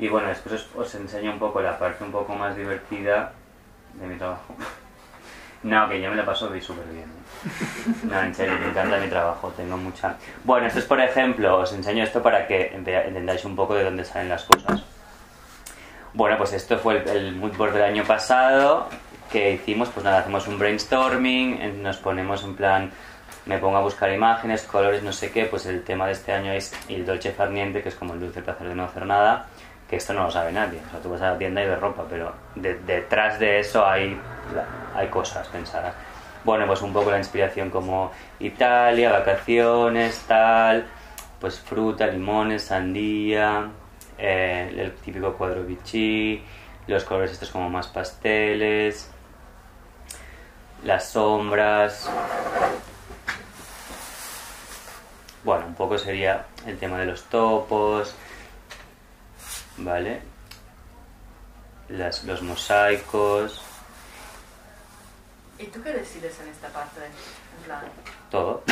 Y 0.04 0.08
bueno, 0.08 0.28
después 0.28 0.54
os, 0.54 0.68
os 0.76 0.94
enseño 0.94 1.32
un 1.32 1.38
poco 1.38 1.60
la 1.60 1.78
parte 1.78 2.02
un 2.02 2.10
poco 2.12 2.34
más 2.34 2.56
divertida 2.56 3.32
de 3.94 4.06
mi 4.06 4.16
trabajo. 4.16 4.54
No, 5.64 5.88
que 5.88 6.00
yo 6.02 6.10
me 6.10 6.16
lo 6.16 6.24
paso 6.24 6.48
súper 6.60 6.84
bien. 6.86 7.04
¿eh? 7.04 7.92
No, 8.10 8.20
en 8.20 8.34
serio, 8.34 8.58
me 8.58 8.70
encanta 8.70 8.98
mi 8.98 9.06
trabajo, 9.06 9.52
tengo 9.56 9.76
mucha... 9.76 10.16
Bueno, 10.42 10.66
esto 10.66 10.80
es 10.80 10.84
por 10.86 11.00
ejemplo, 11.00 11.56
os 11.58 11.72
enseño 11.72 12.02
esto 12.02 12.20
para 12.20 12.48
que 12.48 12.72
ente- 12.74 13.06
entendáis 13.06 13.44
un 13.44 13.54
poco 13.54 13.76
de 13.76 13.84
dónde 13.84 14.04
salen 14.04 14.28
las 14.28 14.42
cosas. 14.42 14.82
Bueno, 16.14 16.36
pues 16.36 16.52
esto 16.52 16.78
fue 16.78 16.98
el, 17.02 17.08
el 17.08 17.36
mood 17.36 17.56
board 17.56 17.74
del 17.74 17.84
año 17.84 18.02
pasado, 18.02 18.88
que 19.30 19.52
hicimos, 19.52 19.88
pues 19.90 20.02
nada, 20.04 20.18
hacemos 20.18 20.48
un 20.48 20.58
brainstorming, 20.58 21.80
nos 21.80 21.96
ponemos 21.98 22.42
en 22.42 22.56
plan, 22.56 22.90
me 23.46 23.58
pongo 23.58 23.76
a 23.76 23.80
buscar 23.80 24.12
imágenes, 24.12 24.62
colores, 24.62 25.02
no 25.02 25.12
sé 25.12 25.30
qué, 25.32 25.46
pues 25.46 25.66
el 25.66 25.82
tema 25.82 26.06
de 26.06 26.12
este 26.12 26.32
año 26.32 26.52
es 26.52 26.72
el 26.88 27.04
dolce 27.04 27.32
far 27.32 27.50
niente, 27.50 27.82
que 27.82 27.88
es 27.88 27.94
como 27.94 28.14
el 28.14 28.20
dulce 28.20 28.42
placer 28.42 28.68
de 28.68 28.74
no 28.74 28.84
hacer 28.84 29.04
nada, 29.06 29.46
que 29.88 29.96
esto 29.96 30.12
no 30.14 30.24
lo 30.24 30.30
sabe 30.30 30.52
nadie, 30.52 30.78
o 30.86 30.90
sea, 30.90 31.00
tú 31.00 31.10
vas 31.10 31.20
a 31.22 31.32
la 31.32 31.38
tienda 31.38 31.62
y 31.62 31.66
ves 31.66 31.80
ropa, 31.80 32.04
pero 32.08 32.32
de- 32.54 32.78
detrás 32.80 33.38
de 33.38 33.58
eso 33.60 33.84
hay, 33.86 34.18
hay 34.94 35.08
cosas 35.08 35.48
pensadas. 35.48 35.94
Bueno, 36.44 36.66
pues 36.66 36.82
un 36.82 36.92
poco 36.92 37.10
la 37.10 37.18
inspiración 37.18 37.70
como 37.70 38.10
Italia, 38.40 39.12
vacaciones, 39.12 40.24
tal, 40.26 40.86
pues 41.40 41.60
fruta, 41.60 42.06
limones, 42.06 42.62
sandía, 42.64 43.68
eh, 44.18 44.72
el 44.76 44.92
típico 44.94 45.32
cuadro 45.34 45.62
Vichy, 45.64 46.42
los 46.86 47.04
colores 47.04 47.32
estos 47.32 47.50
como 47.50 47.68
más 47.70 47.86
pasteles, 47.88 49.10
las 50.84 51.10
sombras. 51.10 52.10
Bueno, 55.44 55.66
un 55.66 55.74
poco 55.74 55.98
sería 55.98 56.46
el 56.66 56.78
tema 56.78 56.98
de 56.98 57.06
los 57.06 57.24
topos, 57.24 58.14
¿vale? 59.78 60.20
Las, 61.88 62.24
los 62.24 62.42
mosaicos, 62.42 63.60
¿Y 65.62 65.66
tú 65.66 65.80
qué 65.80 65.92
decides 65.92 66.40
en 66.40 66.48
esta 66.48 66.68
parte? 66.68 67.00
En 67.04 67.64
plan, 67.64 67.80
todo. 68.30 68.64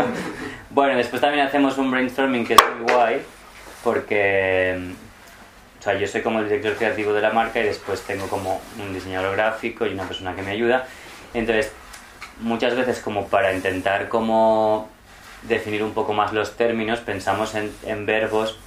bueno, 0.70 0.96
después 0.96 1.22
también 1.22 1.46
hacemos 1.46 1.78
un 1.78 1.92
brainstorming 1.92 2.44
que 2.44 2.54
es 2.54 2.60
muy 2.76 2.92
guay, 2.92 3.22
porque 3.84 4.94
o 5.78 5.82
sea, 5.82 5.94
yo 5.94 6.08
soy 6.08 6.22
como 6.22 6.40
el 6.40 6.48
director 6.48 6.74
creativo 6.74 7.12
de 7.12 7.20
la 7.20 7.30
marca 7.30 7.60
y 7.60 7.64
después 7.64 8.02
tengo 8.02 8.26
como 8.26 8.60
un 8.80 8.92
diseñador 8.92 9.36
gráfico 9.36 9.86
y 9.86 9.92
una 9.92 10.08
persona 10.08 10.34
que 10.34 10.42
me 10.42 10.50
ayuda. 10.50 10.88
Entonces, 11.34 11.70
muchas 12.40 12.74
veces 12.74 12.98
como 12.98 13.28
para 13.28 13.52
intentar 13.52 14.08
como 14.08 14.90
definir 15.48 15.82
un 15.82 15.92
poco 15.92 16.12
más 16.12 16.32
los 16.32 16.56
términos, 16.56 17.00
pensamos 17.00 17.54
en, 17.54 18.06
verbos 18.06 18.58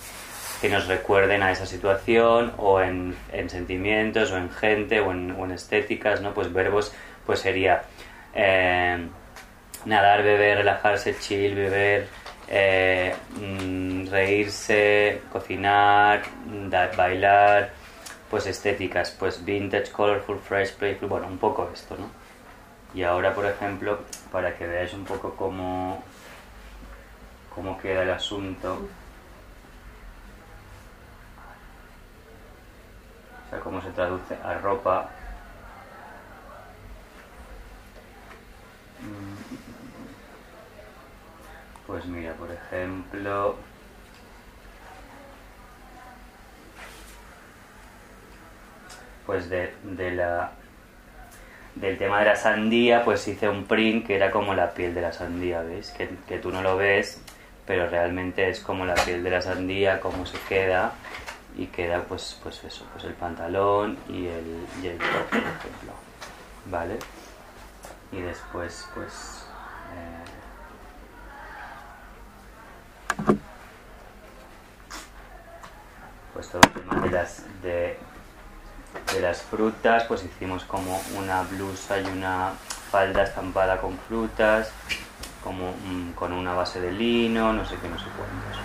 que 0.61 0.69
nos 0.69 0.87
recuerden 0.87 1.43
a 1.43 1.51
esa 1.51 1.65
situación 1.65 2.53
o 2.57 2.81
en, 2.81 3.15
en 3.31 3.49
sentimientos 3.49 4.31
o 4.31 4.37
en 4.37 4.51
gente 4.51 4.99
o 5.01 5.11
en, 5.11 5.51
estéticas, 5.51 6.21
¿no? 6.21 6.33
Pues 6.33 6.51
verbos 6.51 6.93
pues 7.25 7.39
sería 7.39 7.83
eh, 8.33 9.07
nadar, 9.85 10.23
beber, 10.23 10.59
relajarse, 10.59 11.17
chill, 11.19 11.55
beber, 11.55 12.07
eh, 12.47 13.13
mm, 13.39 14.07
reírse, 14.09 15.21
cocinar, 15.31 16.23
bailar, 16.95 17.71
pues 18.29 18.45
estéticas, 18.47 19.11
pues 19.11 19.43
vintage, 19.43 19.91
colorful, 19.91 20.39
fresh, 20.39 20.73
playful, 20.73 21.07
bueno, 21.07 21.27
un 21.27 21.37
poco 21.37 21.69
esto, 21.73 21.95
¿no? 21.97 22.09
Y 22.93 23.03
ahora, 23.03 23.33
por 23.33 23.45
ejemplo, 23.45 23.99
para 24.31 24.55
que 24.55 24.65
veáis 24.65 24.93
un 24.93 25.05
poco 25.05 25.35
cómo, 25.35 26.03
cómo 27.57 27.75
queda 27.79 28.03
el 28.03 28.11
asunto, 28.11 28.87
o 33.45 33.49
sea, 33.49 33.59
cómo 33.61 33.81
se 33.81 33.89
traduce 33.89 34.35
a 34.35 34.53
ropa. 34.59 35.09
Pues 41.87 42.05
mira, 42.05 42.33
por 42.33 42.51
ejemplo, 42.51 43.55
pues 49.25 49.49
de, 49.49 49.73
de 49.81 50.11
la 50.11 50.51
del 51.73 51.97
tema 51.97 52.19
de 52.19 52.25
la 52.25 52.35
sandía, 52.35 53.03
pues 53.03 53.27
hice 53.27 53.49
un 53.49 53.65
print 53.65 54.05
que 54.05 54.15
era 54.15 54.29
como 54.29 54.53
la 54.53 54.75
piel 54.75 54.93
de 54.93 55.01
la 55.01 55.11
sandía, 55.11 55.61
¿veis? 55.61 55.89
Que, 55.89 56.07
que 56.27 56.37
tú 56.37 56.51
no 56.51 56.61
lo 56.61 56.77
ves, 56.77 57.19
pero 57.67 57.89
realmente 57.89 58.49
es 58.49 58.61
como 58.61 58.85
la 58.85 58.95
piel 58.95 59.23
de 59.23 59.29
la 59.29 59.41
sandía, 59.41 59.99
cómo 59.99 60.25
se 60.25 60.39
queda, 60.47 60.93
y 61.57 61.67
queda 61.67 62.03
pues, 62.03 62.39
pues 62.41 62.63
eso, 62.63 62.85
pues 62.93 63.03
el 63.03 63.13
pantalón 63.13 63.97
y 64.07 64.27
el, 64.27 64.65
y 64.81 64.87
el 64.87 64.97
top, 64.97 65.29
por 65.29 65.39
ejemplo, 65.39 65.93
¿vale? 66.71 66.97
Y 68.11 68.21
después, 68.21 68.87
pues... 68.95 69.45
Eh, 69.93 70.23
pues 76.33 76.49
todo 76.49 76.61
el 76.61 76.69
tema 76.69 77.01
de 77.01 77.11
las... 77.11 77.43
De, 77.61 77.99
de 79.13 79.19
las 79.21 79.41
frutas, 79.41 80.05
pues 80.05 80.23
hicimos 80.23 80.63
como 80.63 80.99
una 81.17 81.43
blusa 81.43 81.99
y 81.99 82.05
una 82.05 82.53
falda 82.89 83.23
estampada 83.23 83.79
con 83.79 83.97
frutas, 83.97 84.71
como 85.47 85.71
mm, 85.71 86.11
con 86.11 86.33
una 86.33 86.53
base 86.53 86.81
de 86.81 86.91
lino, 86.91 87.53
no 87.53 87.65
sé 87.65 87.75
qué, 87.81 87.87
no 87.87 87.97
sé 87.97 88.05
cuántos. 88.17 88.61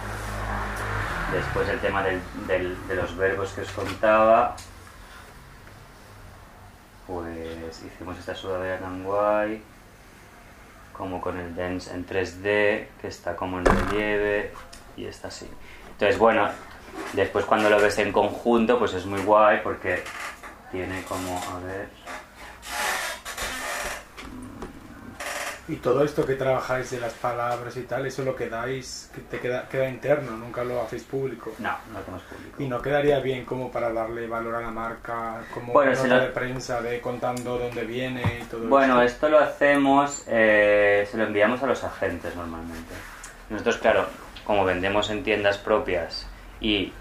Después 1.32 1.68
el 1.68 1.78
tema 1.78 2.02
de 2.02 2.94
los 2.94 3.16
verbos 3.16 3.52
que 3.52 3.62
os 3.62 3.70
contaba, 3.70 4.56
pues 7.06 7.82
hicimos 7.86 8.18
esta 8.18 8.34
sudadera 8.34 8.80
tan 8.80 9.02
guay, 9.02 9.62
como 10.92 11.20
con 11.20 11.38
el 11.38 11.54
dance 11.54 11.94
en 11.94 12.04
3D, 12.04 12.88
que 13.00 13.08
está 13.08 13.34
como 13.36 13.58
en 13.58 13.64
relieve, 13.64 14.52
y 14.96 15.06
está 15.06 15.28
así. 15.28 15.48
Entonces, 15.92 16.18
bueno, 16.18 16.50
Después 17.12 17.44
cuando 17.44 17.68
lo 17.68 17.80
ves 17.80 17.98
en 17.98 18.12
conjunto, 18.12 18.78
pues 18.78 18.94
es 18.94 19.04
muy 19.04 19.20
guay 19.22 19.60
porque 19.62 20.02
tiene 20.70 21.02
como, 21.04 21.36
a 21.36 21.58
ver... 21.60 21.88
Y 25.72 25.76
todo 25.76 26.04
esto 26.04 26.26
que 26.26 26.34
trabajáis 26.34 26.90
de 26.90 27.00
las 27.00 27.14
palabras 27.14 27.74
y 27.78 27.82
tal, 27.84 28.04
eso 28.04 28.22
lo 28.24 28.36
quedáis, 28.36 29.10
que 29.14 29.22
te 29.22 29.38
queda, 29.40 29.66
queda 29.70 29.88
interno, 29.88 30.32
nunca 30.36 30.62
lo 30.64 30.82
hacéis 30.82 31.02
público. 31.04 31.52
No, 31.60 31.70
no 31.88 31.94
lo 31.94 31.98
hacemos 32.00 32.22
público. 32.24 32.62
Y 32.62 32.68
no 32.68 32.82
quedaría 32.82 33.20
bien 33.20 33.46
como 33.46 33.72
para 33.72 33.90
darle 33.90 34.26
valor 34.26 34.56
a 34.56 34.60
la 34.60 34.70
marca, 34.70 35.40
como 35.54 35.72
Bueno, 35.72 35.92
nota 35.92 36.06
lo- 36.08 36.20
de 36.20 36.26
prensa 36.28 36.82
de 36.82 37.00
contando 37.00 37.58
dónde 37.58 37.84
viene 37.84 38.40
y 38.42 38.44
todo 38.44 38.68
Bueno, 38.68 39.00
esto. 39.00 39.26
esto 39.26 39.28
lo 39.30 39.38
hacemos, 39.38 40.24
eh, 40.28 41.08
se 41.10 41.16
lo 41.16 41.24
enviamos 41.24 41.62
a 41.62 41.66
los 41.66 41.82
agentes 41.84 42.36
normalmente. 42.36 42.92
Nosotros, 43.48 43.78
claro, 43.78 44.06
como 44.44 44.66
vendemos 44.66 45.08
en 45.08 45.22
tiendas 45.24 45.56
propias 45.56 46.26
y 46.60 46.92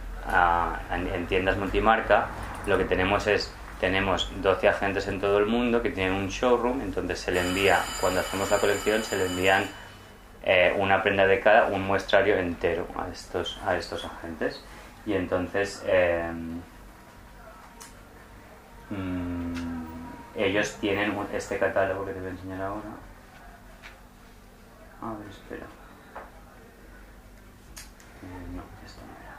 en, 0.92 1.08
en 1.14 1.28
tiendas 1.28 1.58
multimarca, 1.58 2.28
lo 2.68 2.78
que 2.78 2.86
tenemos 2.86 3.28
es, 3.28 3.52
tenemos 3.82 4.32
12 4.42 4.70
agentes 4.70 5.08
en 5.10 5.20
todo 5.20 5.40
el 5.40 5.48
mundo 5.48 5.82
que 5.82 5.90
tienen 5.90 6.14
un 6.14 6.30
showroom, 6.30 6.80
entonces 6.80 7.20
se 7.20 7.32
le 7.32 7.42
envía, 7.42 7.84
cuando 8.00 8.22
hacemos 8.22 8.50
la 8.50 8.60
colección, 8.60 9.04
se 9.04 9.18
le 9.18 9.26
envían 9.26 9.66
eh, 10.44 10.74
una 10.78 11.04
prenda 11.04 11.28
de 11.28 11.42
cada, 11.42 11.66
un 11.66 11.82
muestrario 11.82 12.38
entero 12.38 12.88
a 12.96 13.10
estos, 13.12 13.60
a 13.66 13.76
estos 13.76 14.06
agentes. 14.06 14.64
Y 15.06 15.14
entonces... 15.14 15.84
eh, 15.86 16.32
Mm, 18.92 19.86
ellos 20.36 20.76
tienen 20.82 21.18
este 21.34 21.58
catálogo 21.58 22.06
que 22.06 22.12
te 22.12 22.20
voy 22.20 22.28
a 22.28 22.32
enseñar 22.32 22.62
ahora. 22.62 22.90
A 25.02 25.14
ver, 25.14 25.28
espera. 25.30 25.66
Eh, 28.22 28.48
no, 28.54 28.64
esto 28.86 29.02
no 29.08 29.14
era. 29.22 29.36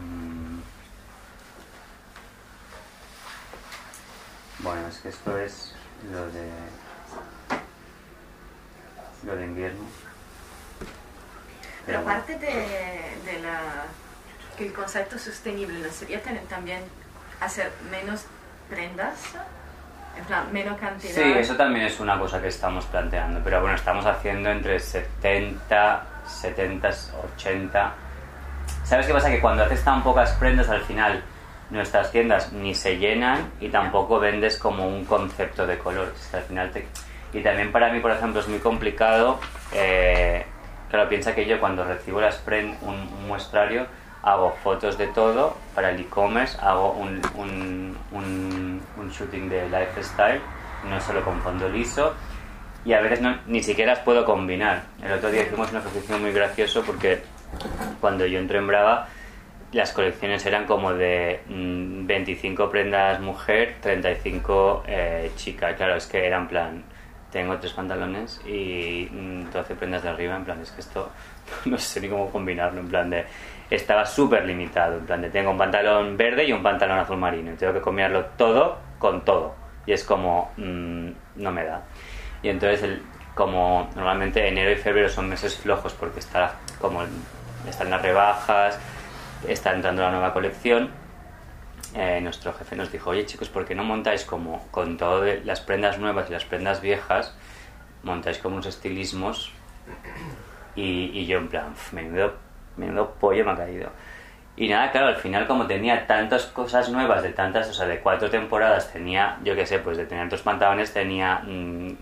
Mm. 0.00 0.62
Bueno, 4.68 4.86
es 4.88 4.98
que 4.98 5.08
esto 5.08 5.38
es 5.38 5.72
lo 6.12 6.26
de 6.26 6.50
lo 9.24 9.34
de 9.34 9.44
invierno. 9.46 9.80
Pero 11.86 12.00
aparte 12.00 12.34
de, 12.34 12.50
de 13.24 13.40
la, 13.42 13.86
que 14.58 14.66
el 14.66 14.74
concepto 14.74 15.18
sostenible, 15.18 15.78
¿no 15.78 15.90
sería 15.90 16.20
tener 16.20 16.42
también 16.42 16.82
hacer 17.40 17.72
menos 17.90 18.26
prendas? 18.68 19.14
En 20.18 20.24
plan, 20.26 20.52
menos 20.52 20.78
cantidad. 20.78 21.14
Sí, 21.14 21.22
eso 21.22 21.56
también 21.56 21.86
es 21.86 21.98
una 21.98 22.18
cosa 22.18 22.42
que 22.42 22.48
estamos 22.48 22.84
planteando, 22.84 23.40
pero 23.42 23.62
bueno, 23.62 23.74
estamos 23.74 24.04
haciendo 24.04 24.50
entre 24.50 24.78
70, 24.80 26.04
70, 26.26 26.90
80. 27.36 27.94
¿Sabes 28.84 29.06
qué 29.06 29.14
pasa? 29.14 29.30
Que 29.30 29.40
cuando 29.40 29.64
haces 29.64 29.82
tan 29.82 30.02
pocas 30.02 30.32
prendas, 30.32 30.68
al 30.68 30.84
final 30.84 31.24
nuestras 31.70 32.10
tiendas 32.10 32.52
ni 32.52 32.74
se 32.74 32.96
llenan 32.98 33.50
y 33.60 33.68
tampoco 33.68 34.18
vendes 34.18 34.56
como 34.56 34.88
un 34.88 35.04
concepto 35.04 35.66
de 35.66 35.78
color. 35.78 36.12
Es 36.14 36.26
que 36.28 36.36
al 36.36 36.42
final 36.44 36.72
Y 37.32 37.40
también 37.42 37.72
para 37.72 37.92
mí, 37.92 38.00
por 38.00 38.10
ejemplo, 38.10 38.40
es 38.40 38.48
muy 38.48 38.58
complicado. 38.58 39.38
eh, 39.72 40.44
claro, 40.90 41.08
piensa 41.08 41.34
que 41.34 41.46
yo 41.46 41.60
cuando 41.60 41.84
recibo 41.84 42.20
las 42.20 42.36
prendas, 42.36 42.80
un, 42.82 43.28
muestrario, 43.28 43.86
hago 44.22 44.52
fotos 44.64 44.96
de 44.96 45.06
todo 45.08 45.56
para 45.74 45.90
el 45.90 46.00
e-commerce, 46.00 46.58
hago 46.60 46.92
un, 46.92 47.20
un, 47.34 47.96
un, 48.12 49.10
shooting 49.10 49.48
de 49.48 49.68
lifestyle, 49.68 50.40
no 50.88 51.00
solo 51.00 51.22
con 51.22 51.40
fondo 51.42 51.68
liso, 51.68 52.14
y 52.84 52.92
a 52.92 53.00
veces 53.00 53.20
ni 53.46 53.62
siquiera 53.62 53.94
las 53.94 54.02
puedo 54.02 54.24
combinar. 54.24 54.84
El 55.02 55.12
otro 55.12 55.30
día 55.30 55.42
hicimos 55.42 55.70
un 55.70 55.78
ejercicio 55.78 56.18
muy 56.18 56.32
gracioso 56.32 56.82
porque 56.82 57.22
cuando 58.00 58.26
yo 58.26 58.38
entré 58.38 58.58
en 58.58 58.66
Brava, 58.66 59.08
las 59.72 59.92
colecciones 59.92 60.44
eran 60.46 60.66
como 60.66 60.94
de 60.94 61.40
mm, 61.48 62.06
25 62.06 62.70
prendas 62.70 63.20
mujer, 63.20 63.76
35 63.80 64.84
eh, 64.86 65.30
chica. 65.36 65.74
Claro, 65.74 65.96
es 65.96 66.06
que 66.06 66.26
era 66.26 66.38
en 66.38 66.48
plan, 66.48 66.82
tengo 67.30 67.58
tres 67.58 67.72
pantalones 67.72 68.40
y 68.46 69.08
mm, 69.10 69.50
12 69.50 69.74
prendas 69.74 70.02
de 70.02 70.08
arriba, 70.08 70.36
en 70.36 70.44
plan, 70.44 70.60
es 70.60 70.70
que 70.70 70.80
esto 70.80 71.10
no 71.66 71.78
sé 71.78 72.00
ni 72.00 72.08
cómo 72.08 72.30
combinarlo, 72.30 72.80
en 72.80 72.88
plan 72.88 73.10
de... 73.10 73.24
Estaba 73.70 74.06
súper 74.06 74.46
limitado, 74.46 74.96
en 74.96 75.04
plan 75.04 75.20
de 75.20 75.28
tengo 75.28 75.50
un 75.50 75.58
pantalón 75.58 76.16
verde 76.16 76.44
y 76.44 76.52
un 76.52 76.62
pantalón 76.62 76.98
azul 76.98 77.18
marino, 77.18 77.52
tengo 77.58 77.74
que 77.74 77.82
combinarlo 77.82 78.24
todo 78.36 78.78
con 78.98 79.24
todo. 79.26 79.54
Y 79.84 79.92
es 79.92 80.04
como, 80.04 80.52
mm, 80.56 81.08
no 81.36 81.52
me 81.52 81.64
da. 81.64 81.82
Y 82.42 82.48
entonces, 82.48 82.82
el, 82.82 83.02
como 83.34 83.88
normalmente 83.94 84.48
enero 84.48 84.72
y 84.72 84.76
febrero 84.76 85.08
son 85.08 85.28
meses 85.28 85.56
flojos 85.56 85.92
porque 85.92 86.18
está 86.18 86.54
como 86.80 87.02
están 87.68 87.88
las 87.88 88.02
rebajas, 88.02 88.80
está 89.46 89.74
entrando 89.74 90.02
la 90.02 90.10
nueva 90.10 90.32
colección, 90.32 90.90
eh, 91.94 92.20
nuestro 92.20 92.52
jefe 92.52 92.76
nos 92.76 92.92
dijo, 92.92 93.10
oye 93.10 93.24
chicos, 93.24 93.48
¿por 93.48 93.64
qué 93.64 93.74
no 93.74 93.84
montáis 93.84 94.24
como 94.24 94.66
con 94.70 94.96
todas 94.96 95.44
las 95.44 95.60
prendas 95.60 95.98
nuevas 95.98 96.28
y 96.28 96.32
las 96.32 96.44
prendas 96.44 96.80
viejas, 96.80 97.34
montáis 98.02 98.38
como 98.38 98.56
unos 98.56 98.66
estilismos? 98.66 99.52
Y, 100.76 101.26
yo 101.26 101.38
en 101.38 101.48
plan, 101.48 101.72
"Uf, 101.72 101.92
menudo, 101.92 102.34
menudo 102.76 103.14
pollo 103.18 103.44
me 103.44 103.50
ha 103.52 103.56
caído. 103.56 103.90
Y 104.56 104.68
nada, 104.68 104.90
claro, 104.90 105.08
al 105.08 105.16
final 105.16 105.46
como 105.46 105.66
tenía 105.66 106.06
tantas 106.06 106.46
cosas 106.46 106.88
nuevas, 106.90 107.22
de 107.22 107.30
tantas, 107.30 107.68
o 107.68 107.72
sea, 107.72 107.86
de 107.86 108.00
cuatro 108.00 108.28
temporadas, 108.30 108.92
tenía, 108.92 109.38
yo 109.44 109.54
qué 109.56 109.66
sé, 109.66 109.78
pues 109.78 109.96
de 109.96 110.04
tener 110.06 110.28
dos 110.28 110.42
pantalones 110.42 110.92
tenía 110.92 111.40
mm, 111.44 111.96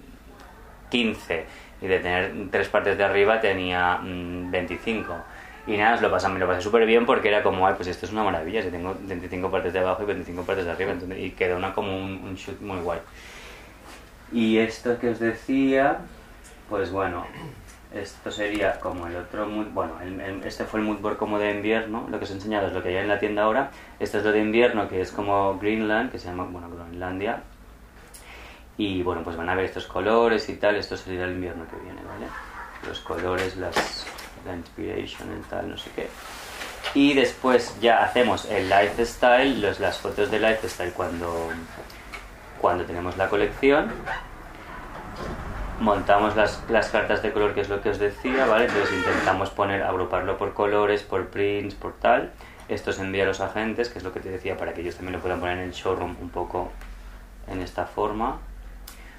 15 0.91 1.47
y 1.81 1.87
de 1.87 1.99
tener 2.01 2.33
tres 2.51 2.69
partes 2.69 2.97
de 2.99 3.05
arriba 3.05 3.41
tenía 3.41 3.99
mm, 3.99 4.51
25. 4.51 5.15
Y 5.67 5.77
nada, 5.77 6.01
lo 6.01 6.11
pasé, 6.11 6.29
me 6.29 6.39
lo 6.39 6.47
pasé 6.47 6.61
súper 6.63 6.87
bien 6.87 7.07
porque 7.07 7.29
era 7.29 7.43
como, 7.43 7.67
ay, 7.67 7.75
pues 7.77 7.89
esto 7.89 8.07
es 8.07 8.13
una 8.13 8.23
maravilla, 8.23 8.63
si 8.63 8.71
tengo 8.71 8.97
25 9.01 9.51
partes 9.51 9.73
de 9.73 9.81
abajo 9.81 10.03
y 10.05 10.07
25 10.07 10.43
partes 10.43 10.65
de 10.65 10.71
arriba, 10.71 10.93
entonces, 10.93 11.19
y 11.19 11.31
quedó 11.33 11.57
una, 11.57 11.73
como 11.75 11.97
un, 11.97 12.21
un 12.25 12.35
shoot 12.37 12.61
muy 12.61 12.79
guay. 12.79 13.01
Y 14.33 14.59
esto 14.59 14.99
que 15.01 15.11
os 15.11 15.19
decía, 15.19 15.99
pues 16.69 16.91
bueno, 16.93 17.27
esto 17.93 18.31
sería 18.31 18.79
como 18.79 19.09
el 19.09 19.17
otro 19.17 19.47
mood, 19.49 19.67
bueno, 19.73 19.95
el- 20.03 20.21
el- 20.21 20.45
este 20.45 20.65
fue 20.65 20.79
el 20.81 20.87
mood 20.87 20.99
board 20.99 21.17
como 21.17 21.39
de 21.39 21.51
invierno, 21.53 22.07
lo 22.11 22.19
que 22.19 22.25
os 22.25 22.31
he 22.31 22.35
enseñado 22.35 22.69
es 22.69 22.73
lo 22.73 22.83
que 22.83 22.91
hay 22.91 22.97
en 22.97 23.09
la 23.09 23.19
tienda 23.19 23.43
ahora, 23.43 23.71
esto 23.99 24.19
es 24.19 24.25
lo 24.25 24.31
de 24.33 24.41
invierno 24.41 24.89
que 24.89 25.01
es 25.01 25.11
como 25.11 25.59
Greenland, 25.59 26.13
que 26.13 26.19
se 26.21 26.29
llama, 26.29 26.45
bueno, 26.45 26.69
Groenlandia, 26.71 27.43
y 28.79 29.03
bueno, 29.03 29.23
pues 29.25 29.37
van 29.37 29.49
a 29.49 29.55
ver 29.55 29.65
estos 29.65 29.87
colores 29.87 30.49
y 30.49 30.57
tal, 30.57 30.77
esto 30.77 30.97
sería 30.97 31.25
el 31.25 31.33
invierno 31.33 31.65
que 31.69 31.77
viene, 31.77 32.01
¿vale? 32.07 32.27
Los 32.87 33.01
colores, 33.01 33.57
las, 33.57 34.07
la 34.47 34.55
inspiration, 34.55 35.31
el 35.33 35.43
tal, 35.43 35.71
no 35.71 35.77
sé 35.77 35.91
qué. 35.95 36.09
Y 36.95 37.15
después 37.15 37.77
ya 37.81 38.05
hacemos 38.05 38.47
el 38.47 38.69
lifestyle, 38.69 39.61
los, 39.61 39.81
las 39.81 39.99
fotos 39.99 40.31
de 40.31 40.41
lifestyle 40.41 40.93
cuando, 40.93 41.51
cuando 42.61 42.85
tenemos 42.85 43.17
la 43.17 43.29
colección. 43.29 43.93
Montamos 45.81 46.37
las, 46.37 46.63
las 46.71 46.89
cartas 46.89 47.23
de 47.23 47.33
color, 47.33 47.55
que 47.55 47.61
es 47.61 47.69
lo 47.69 47.83
que 47.83 47.91
os 47.91 47.99
decía, 47.99 48.47
¿vale? 48.47 48.65
Entonces 48.65 48.95
intentamos 48.97 49.51
poner, 49.51 49.83
agruparlo 49.83 50.39
por 50.39 50.55
colores, 50.55 51.03
por 51.03 51.29
prints, 51.29 51.75
por 51.75 51.93
tal. 51.95 52.33
Esto 52.69 52.93
se 52.93 53.03
envía 53.03 53.25
a 53.25 53.27
los 53.27 53.41
agentes, 53.41 53.91
que 53.91 53.99
es 53.99 54.05
lo 54.05 54.13
que 54.13 54.21
te 54.21 54.31
decía, 54.31 54.57
para 54.57 54.73
que 54.73 54.81
ellos 54.81 54.97
también 54.97 55.15
lo 55.15 55.21
puedan 55.21 55.39
poner 55.39 55.59
en 55.59 55.65
el 55.65 55.73
showroom 55.73 56.17
un 56.21 56.31
poco 56.31 56.73
en 57.47 57.61
esta 57.61 57.85
forma. 57.85 58.39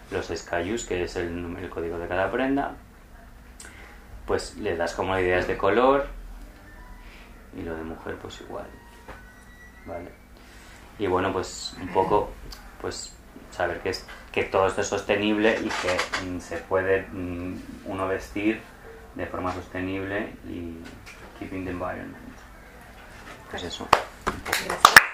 Los 0.10 0.28
SKUs, 0.28 0.86
que 0.86 1.04
es 1.04 1.16
el, 1.16 1.58
el 1.60 1.70
código 1.70 2.00
de 2.00 2.08
cada 2.08 2.32
prenda. 2.32 2.76
Pues 4.28 4.56
le 4.58 4.76
das 4.76 4.94
como 4.94 5.18
ideas 5.18 5.48
de 5.48 5.58
color. 5.58 6.06
Y 7.58 7.64
lo 7.64 7.76
de 7.76 7.84
mujer, 7.84 8.18
pues 8.22 8.42
igual. 8.42 8.68
¿Vale? 9.86 10.12
Y 11.00 11.08
bueno, 11.08 11.34
pues 11.34 11.76
un 11.82 11.88
poco, 11.90 12.30
pues 12.82 13.14
saber 13.52 13.80
que, 13.82 13.90
es, 13.90 14.06
que 14.32 14.44
todo 14.44 14.68
esto 14.68 14.82
es 14.82 14.88
sostenible 14.88 15.60
y 15.60 15.70
que 15.70 16.26
mm, 16.26 16.40
se 16.40 16.58
puede 16.58 17.08
mm, 17.12 17.56
uno 17.86 18.08
vestir 18.08 18.62
de 19.16 19.26
forma 19.26 19.54
sostenible 19.54 20.34
y 20.48 20.76
keeping 21.40 21.66
the 21.66 21.72
environment. 21.72 22.16
Pues 23.50 23.64
eso. 23.64 23.88
Gracias. 24.46 25.07